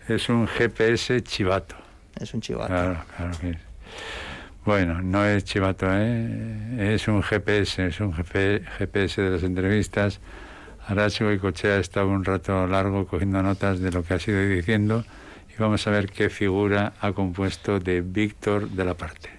Es 0.07 0.29
un 0.29 0.47
GPS 0.47 1.23
chivato. 1.23 1.75
Es 2.19 2.33
un 2.33 2.41
chivato. 2.41 2.67
Claro, 2.67 2.99
claro 3.15 3.37
que 3.39 3.49
es. 3.51 3.57
Bueno, 4.65 5.01
no 5.01 5.25
es 5.25 5.43
chivato, 5.43 5.87
¿eh? 5.89 6.93
es 6.93 7.07
un 7.09 7.21
GPS, 7.21 7.87
es 7.87 7.99
un 7.99 8.11
GP 8.11 8.65
GPS 8.77 9.21
de 9.21 9.29
las 9.29 9.43
entrevistas. 9.43 10.21
Aracho 10.87 11.31
y 11.33 11.39
Cochea 11.39 11.75
ha 11.75 11.79
estado 11.79 12.07
un 12.07 12.23
rato 12.23 12.65
largo 12.67 13.05
cogiendo 13.05 13.43
notas 13.43 13.79
de 13.79 13.91
lo 13.91 14.03
que 14.03 14.13
ha 14.13 14.19
sido 14.19 14.41
diciendo 14.41 15.03
y 15.49 15.61
vamos 15.61 15.85
a 15.87 15.91
ver 15.91 16.09
qué 16.09 16.29
figura 16.29 16.93
ha 17.01 17.11
compuesto 17.11 17.79
de 17.79 18.01
Víctor 18.01 18.69
de 18.69 18.85
la 18.85 18.93
Parte. 18.93 19.29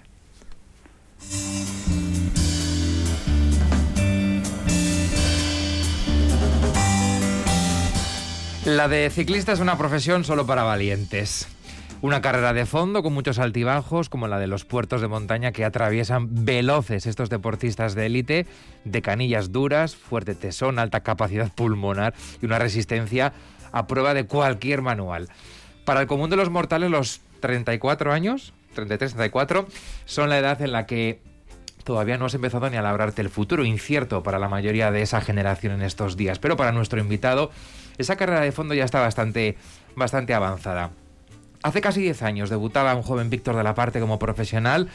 La 8.64 8.88
de 8.88 9.11
ciclista 9.11 9.53
es 9.53 9.61
una 9.61 9.77
profesión 9.77 10.24
solo 10.24 10.46
para 10.46 10.62
valientes. 10.62 11.48
Una 12.00 12.22
carrera 12.22 12.55
de 12.55 12.64
fondo 12.64 13.03
con 13.03 13.12
muchos 13.12 13.38
altibajos, 13.38 14.09
como 14.09 14.27
la 14.27 14.38
de 14.38 14.46
los 14.46 14.64
puertos 14.64 15.03
de 15.03 15.09
montaña 15.09 15.53
que 15.53 15.66
atraviesan 15.66 16.46
veloces 16.46 17.05
estos 17.05 17.29
deportistas 17.29 17.94
de 17.94 18.07
élite, 18.07 18.46
de 18.87 19.03
canillas 19.03 19.53
duras, 19.53 19.94
fuerte 19.96 20.35
tesón, 20.35 20.79
alta 20.79 21.00
capacidad 21.00 21.53
pulmonar 21.53 22.14
y 22.40 22.46
una 22.46 22.59
resistencia 22.59 23.35
a 23.70 23.87
prueba 23.87 24.14
de 24.14 24.24
cualquier 24.24 24.81
manual. 24.81 25.29
Para 25.85 26.00
el 26.00 26.07
común 26.07 26.31
de 26.31 26.37
los 26.37 26.48
mortales, 26.48 26.90
los 26.90 27.20
34 27.40 28.14
años, 28.14 28.55
33-34, 28.74 29.66
son 30.07 30.31
la 30.31 30.38
edad 30.38 30.62
en 30.62 30.72
la 30.72 30.87
que 30.87 31.20
todavía 31.85 32.16
no 32.16 32.24
has 32.24 32.35
empezado 32.35 32.70
ni 32.70 32.79
a 32.79 32.83
labrarte 32.83 33.20
el 33.20 33.29
futuro, 33.29 33.62
incierto 33.66 34.22
para 34.22 34.38
la 34.38 34.48
mayoría 34.48 34.90
de 34.90 35.03
esa 35.03 35.20
generación 35.20 35.74
en 35.74 35.83
estos 35.83 36.16
días. 36.16 36.38
Pero 36.38 36.57
para 36.57 36.72
nuestro 36.72 36.98
invitado, 36.98 37.50
esa 37.98 38.16
carrera 38.16 38.40
de 38.40 38.52
fondo 38.52 38.74
ya 38.74 38.85
está 38.85 39.00
bastante, 39.00 39.57
bastante 39.96 40.35
avanzada. 40.35 40.90
Hace 41.62 41.80
casi 41.80 42.02
10 42.02 42.22
años 42.22 42.50
debutaba 42.50 42.94
un 42.94 43.02
joven 43.02 43.30
Víctor 43.30 43.57
de 43.57 43.64
la 43.64 43.74
Parte 43.74 44.00
como 44.00 44.18
profesional, 44.18 44.88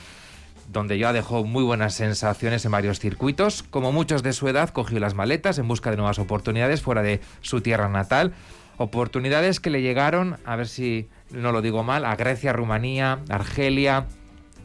donde 0.72 1.00
ya 1.00 1.14
dejó 1.14 1.44
muy 1.44 1.64
buenas 1.64 1.96
sensaciones 1.96 2.64
en 2.64 2.72
varios 2.72 3.00
circuitos. 3.00 3.64
Como 3.64 3.92
muchos 3.92 4.22
de 4.22 4.34
su 4.34 4.48
edad, 4.48 4.70
cogió 4.70 5.00
las 5.00 5.16
maletas 5.16 5.58
en 5.58 5.68
busca 5.68 5.90
de 5.90 5.98
nuevas 5.98 6.20
oportunidades 6.20 6.82
fuera 6.82 7.02
de 7.02 7.22
su 7.42 7.62
tierra 7.62 7.90
natal. 7.90 8.34
Oportunidades 8.78 9.60
que 9.60 9.72
le 9.72 9.82
llegaron, 9.82 10.38
a 10.46 10.56
ver 10.56 10.68
si 10.68 11.10
no 11.32 11.52
lo 11.52 11.62
digo 11.62 11.84
mal, 11.84 12.06
a 12.06 12.16
Grecia, 12.16 12.54
Rumanía, 12.54 13.20
Argelia, 13.30 14.06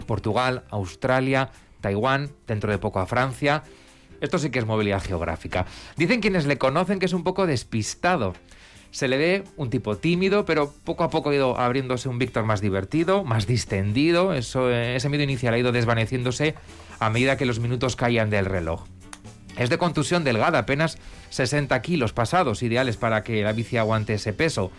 Portugal, 0.06 0.64
Australia, 0.70 1.50
Taiwán, 1.80 2.30
dentro 2.46 2.70
de 2.70 2.78
poco 2.78 3.00
a 3.00 3.06
Francia. 3.06 3.62
Esto 4.24 4.38
sí 4.38 4.50
que 4.50 4.58
es 4.58 4.66
movilidad 4.66 5.02
geográfica. 5.02 5.66
Dicen 5.96 6.20
quienes 6.20 6.46
le 6.46 6.58
conocen 6.58 6.98
que 6.98 7.06
es 7.06 7.12
un 7.12 7.24
poco 7.24 7.46
despistado. 7.46 8.34
Se 8.90 9.08
le 9.08 9.18
ve 9.18 9.44
un 9.56 9.70
tipo 9.70 9.96
tímido, 9.96 10.44
pero 10.44 10.72
poco 10.84 11.04
a 11.04 11.10
poco 11.10 11.30
ha 11.30 11.34
ido 11.34 11.58
abriéndose 11.58 12.08
un 12.08 12.18
Víctor 12.18 12.44
más 12.44 12.60
divertido, 12.60 13.24
más 13.24 13.46
distendido. 13.46 14.32
Eh, 14.32 14.96
ese 14.96 15.08
miedo 15.08 15.24
inicial 15.24 15.54
ha 15.54 15.58
ido 15.58 15.72
desvaneciéndose 15.72 16.54
a 17.00 17.10
medida 17.10 17.36
que 17.36 17.44
los 17.44 17.58
minutos 17.58 17.96
caían 17.96 18.30
del 18.30 18.46
reloj. 18.46 18.84
Es 19.56 19.70
de 19.70 19.78
contusión 19.78 20.24
delgada, 20.24 20.60
apenas 20.60 20.98
60 21.30 21.80
kilos 21.82 22.12
pasados, 22.12 22.62
ideales 22.62 22.96
para 22.96 23.22
que 23.22 23.42
la 23.42 23.52
bici 23.52 23.76
aguante 23.76 24.14
ese 24.14 24.32
peso. 24.32 24.70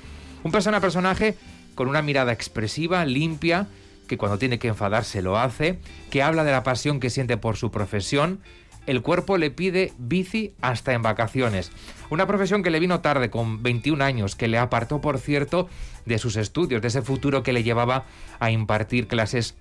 Un 0.43 0.51
persona 0.51 0.81
personaje 0.81 1.35
con 1.75 1.87
una 1.87 2.01
mirada 2.01 2.31
expresiva, 2.31 3.05
limpia, 3.05 3.67
que 4.07 4.17
cuando 4.17 4.37
tiene 4.37 4.59
que 4.59 4.67
enfadarse 4.69 5.21
lo 5.21 5.37
hace, 5.37 5.79
que 6.09 6.23
habla 6.23 6.43
de 6.43 6.51
la 6.51 6.63
pasión 6.63 6.99
que 6.99 7.09
siente 7.09 7.37
por 7.37 7.57
su 7.57 7.71
profesión. 7.71 8.39
El 8.85 9.01
cuerpo 9.01 9.37
le 9.37 9.51
pide 9.51 9.93
bici 9.97 10.53
hasta 10.61 10.93
en 10.93 11.01
vacaciones. 11.01 11.71
Una 12.09 12.27
profesión 12.27 12.61
que 12.61 12.69
le 12.69 12.79
vino 12.79 13.01
tarde, 13.01 13.29
con 13.29 13.63
21 13.63 14.03
años, 14.03 14.35
que 14.35 14.47
le 14.47 14.57
apartó, 14.57 15.01
por 15.01 15.17
cierto, 15.17 15.67
de 16.05 16.19
sus 16.19 16.35
estudios, 16.35 16.81
de 16.81 16.89
ese 16.89 17.01
futuro 17.01 17.43
que 17.43 17.53
le 17.53 17.63
llevaba 17.63 18.05
a 18.39 18.51
impartir 18.51 19.07
clases 19.07 19.55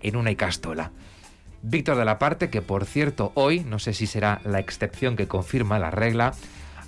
en 0.00 0.16
una 0.16 0.30
Icastola. 0.30 0.92
Víctor 1.62 1.96
de 1.96 2.04
la 2.04 2.18
Parte, 2.18 2.48
que 2.48 2.62
por 2.62 2.84
cierto 2.84 3.32
hoy, 3.34 3.60
no 3.60 3.78
sé 3.78 3.92
si 3.92 4.06
será 4.06 4.40
la 4.44 4.60
excepción 4.60 5.16
que 5.16 5.26
confirma 5.26 5.78
la 5.78 5.90
regla, 5.90 6.32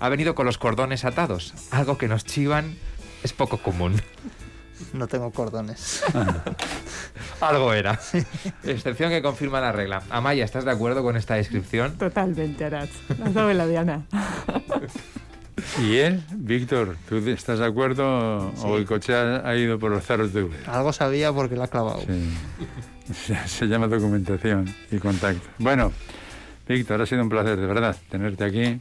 ha 0.00 0.08
venido 0.08 0.34
con 0.34 0.46
los 0.46 0.58
cordones 0.58 1.04
atados, 1.04 1.54
algo 1.70 1.98
que 1.98 2.08
nos 2.08 2.24
chivan 2.24 2.76
es 3.22 3.32
poco 3.32 3.58
común. 3.58 4.00
No 4.92 5.06
tengo 5.06 5.30
cordones. 5.30 6.02
Algo 7.40 7.72
era. 7.72 7.98
Excepción 8.64 9.10
que 9.10 9.22
confirma 9.22 9.60
la 9.60 9.72
regla. 9.72 10.02
Amaya, 10.10 10.44
¿estás 10.44 10.64
de 10.64 10.70
acuerdo 10.70 11.02
con 11.02 11.16
esta 11.16 11.34
descripción? 11.34 11.96
Totalmente, 11.96 12.64
Arach. 12.64 12.90
Dado 13.32 13.50
en 13.50 13.58
la 13.58 13.66
diana. 13.66 14.02
¿Y 15.82 15.96
él, 15.96 16.22
Víctor, 16.32 16.96
tú 17.08 17.16
estás 17.28 17.58
de 17.58 17.66
acuerdo 17.66 18.52
o 18.62 18.76
el 18.76 18.86
coche 18.86 19.14
ha, 19.14 19.48
ha 19.48 19.56
ido 19.56 19.78
por 19.78 19.90
los 19.90 20.04
zaros 20.04 20.32
de 20.32 20.44
Uber? 20.44 20.58
Algo 20.66 20.92
sabía 20.92 21.32
porque 21.32 21.56
la 21.56 21.64
ha 21.64 21.68
clavado. 21.68 22.00
Sí. 22.00 23.34
Se 23.46 23.66
llama 23.66 23.86
documentación 23.88 24.72
y 24.90 24.98
contacto. 24.98 25.46
Bueno, 25.58 25.92
Víctor, 26.68 27.00
ha 27.00 27.06
sido 27.06 27.22
un 27.22 27.28
placer, 27.28 27.58
de 27.58 27.66
verdad, 27.66 27.96
tenerte 28.10 28.44
aquí. 28.44 28.80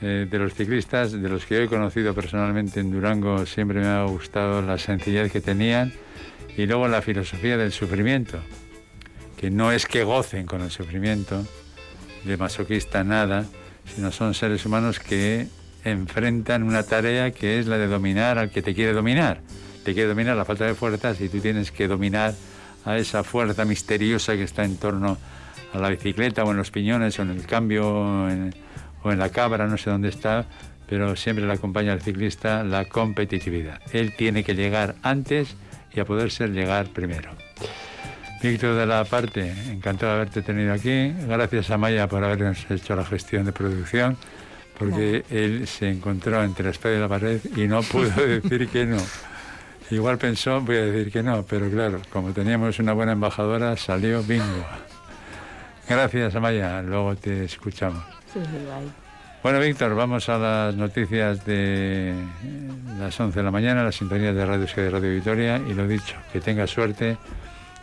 Eh, 0.00 0.28
de 0.30 0.38
los 0.38 0.54
ciclistas, 0.54 1.10
de 1.10 1.28
los 1.28 1.44
que 1.44 1.56
yo 1.56 1.62
he 1.62 1.66
conocido 1.66 2.14
personalmente 2.14 2.78
en 2.78 2.92
Durango, 2.92 3.44
siempre 3.46 3.80
me 3.80 3.86
ha 3.88 4.04
gustado 4.04 4.62
la 4.62 4.78
sencillez 4.78 5.32
que 5.32 5.40
tenían 5.40 5.92
y 6.56 6.66
luego 6.66 6.86
la 6.86 7.02
filosofía 7.02 7.56
del 7.56 7.72
sufrimiento, 7.72 8.38
que 9.36 9.50
no 9.50 9.72
es 9.72 9.86
que 9.86 10.04
gocen 10.04 10.46
con 10.46 10.60
el 10.62 10.70
sufrimiento, 10.70 11.44
de 12.24 12.36
masoquista 12.36 13.02
nada, 13.02 13.46
sino 13.92 14.12
son 14.12 14.34
seres 14.34 14.64
humanos 14.66 15.00
que 15.00 15.48
enfrentan 15.84 16.62
una 16.62 16.84
tarea 16.84 17.32
que 17.32 17.58
es 17.58 17.66
la 17.66 17.76
de 17.78 17.86
dominar 17.88 18.38
al 18.38 18.50
que 18.50 18.62
te 18.62 18.74
quiere 18.74 18.92
dominar. 18.92 19.40
Te 19.84 19.94
quiere 19.94 20.08
dominar 20.10 20.36
la 20.36 20.44
falta 20.44 20.64
de 20.66 20.74
fuerzas 20.74 21.20
y 21.20 21.28
tú 21.28 21.40
tienes 21.40 21.72
que 21.72 21.88
dominar 21.88 22.34
a 22.84 22.98
esa 22.98 23.24
fuerza 23.24 23.64
misteriosa 23.64 24.34
que 24.36 24.42
está 24.44 24.64
en 24.64 24.76
torno 24.76 25.18
a 25.72 25.78
la 25.78 25.88
bicicleta 25.88 26.44
o 26.44 26.50
en 26.52 26.56
los 26.56 26.70
piñones 26.70 27.18
o 27.18 27.22
en 27.22 27.30
el 27.30 27.46
cambio 27.46 28.28
en- 28.28 28.54
o 29.02 29.12
en 29.12 29.18
la 29.18 29.30
cabra, 29.30 29.66
no 29.66 29.76
sé 29.76 29.90
dónde 29.90 30.08
está, 30.08 30.46
pero 30.88 31.16
siempre 31.16 31.46
le 31.46 31.52
acompaña 31.52 31.92
al 31.92 32.00
ciclista 32.00 32.64
la 32.64 32.86
competitividad. 32.86 33.80
Él 33.92 34.14
tiene 34.16 34.44
que 34.44 34.54
llegar 34.54 34.96
antes 35.02 35.54
y 35.92 36.00
a 36.00 36.04
poder 36.04 36.30
ser 36.30 36.50
llegar 36.50 36.88
primero. 36.88 37.30
Víctor 38.42 38.76
de 38.76 38.86
la 38.86 39.04
parte, 39.04 39.52
encantado 39.70 40.12
de 40.12 40.18
haberte 40.18 40.42
tenido 40.42 40.72
aquí. 40.72 41.12
Gracias 41.26 41.70
a 41.70 41.76
Maya 41.76 42.08
por 42.08 42.22
habernos 42.22 42.70
hecho 42.70 42.94
la 42.94 43.04
gestión 43.04 43.44
de 43.44 43.52
producción, 43.52 44.16
porque 44.78 45.24
él 45.28 45.66
se 45.66 45.90
encontró 45.90 46.42
entre 46.44 46.66
la 46.66 46.70
espada 46.70 46.96
y 46.96 47.00
la 47.00 47.08
pared 47.08 47.40
y 47.56 47.66
no 47.66 47.82
pudo 47.82 48.10
decir 48.26 48.68
que 48.68 48.86
no. 48.86 48.98
Igual 49.90 50.18
pensó, 50.18 50.60
voy 50.60 50.76
a 50.76 50.86
decir 50.86 51.10
que 51.10 51.22
no, 51.22 51.42
pero 51.44 51.68
claro, 51.70 52.00
como 52.10 52.32
teníamos 52.32 52.78
una 52.78 52.92
buena 52.92 53.12
embajadora, 53.12 53.76
salió 53.76 54.22
bingo. 54.22 54.66
Gracias, 55.88 56.34
Amaya. 56.34 56.82
Luego 56.82 57.16
te 57.16 57.44
escuchamos. 57.44 58.04
Sí. 58.32 58.40
Bueno, 59.42 59.60
Víctor, 59.60 59.94
vamos 59.94 60.28
a 60.28 60.36
las 60.36 60.74
noticias 60.74 61.44
de 61.46 62.10
eh, 62.10 62.14
las 62.98 63.18
11 63.18 63.38
de 63.38 63.44
la 63.44 63.50
mañana, 63.52 63.84
las 63.84 63.94
sintonías 63.94 64.34
de 64.34 64.44
Radio 64.44 64.62
Euskadi 64.62 64.88
y 64.88 64.90
Radio 64.90 65.14
Vitoria. 65.14 65.58
Y 65.58 65.74
lo 65.74 65.86
dicho, 65.86 66.16
que 66.32 66.40
tengas 66.40 66.70
suerte, 66.70 67.16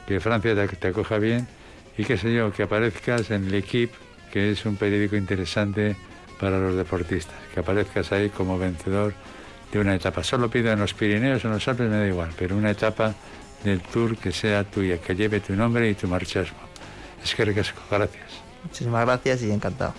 que 0.05 0.19
Francia 0.19 0.53
te, 0.53 0.67
te 0.67 0.87
acoja 0.89 1.17
bien 1.17 1.47
y 1.97 2.03
qué 2.03 2.17
sé 2.17 2.33
yo, 2.33 2.51
que 2.51 2.63
aparezcas 2.63 3.31
en 3.31 3.45
el 3.45 3.55
Equipe, 3.55 3.95
que 4.31 4.51
es 4.51 4.65
un 4.65 4.75
periódico 4.75 5.15
interesante 5.15 5.95
para 6.39 6.59
los 6.59 6.75
deportistas. 6.75 7.37
Que 7.53 7.61
aparezcas 7.61 8.11
ahí 8.11 8.29
como 8.29 8.59
vencedor 8.59 9.13
de 9.71 9.79
una 9.79 9.95
etapa. 9.95 10.23
Solo 10.23 10.49
pido 10.49 10.71
en 10.71 10.79
los 10.79 10.93
Pirineos 10.93 11.43
o 11.45 11.47
en 11.47 11.53
los 11.53 11.67
Alpes, 11.67 11.89
me 11.89 11.97
da 11.97 12.07
igual, 12.07 12.31
pero 12.37 12.57
una 12.57 12.71
etapa 12.71 13.15
del 13.63 13.81
Tour 13.81 14.17
que 14.17 14.31
sea 14.31 14.63
tuya, 14.63 14.99
que 14.99 15.15
lleve 15.15 15.39
tu 15.39 15.55
nombre 15.55 15.89
y 15.89 15.95
tu 15.95 16.07
marchasmo. 16.07 16.59
Es 17.23 17.33
que 17.33 17.45
ricasco, 17.45 17.81
gracias. 17.89 18.41
Muchísimas 18.63 19.05
gracias 19.05 19.41
y 19.41 19.51
encantado. 19.51 19.95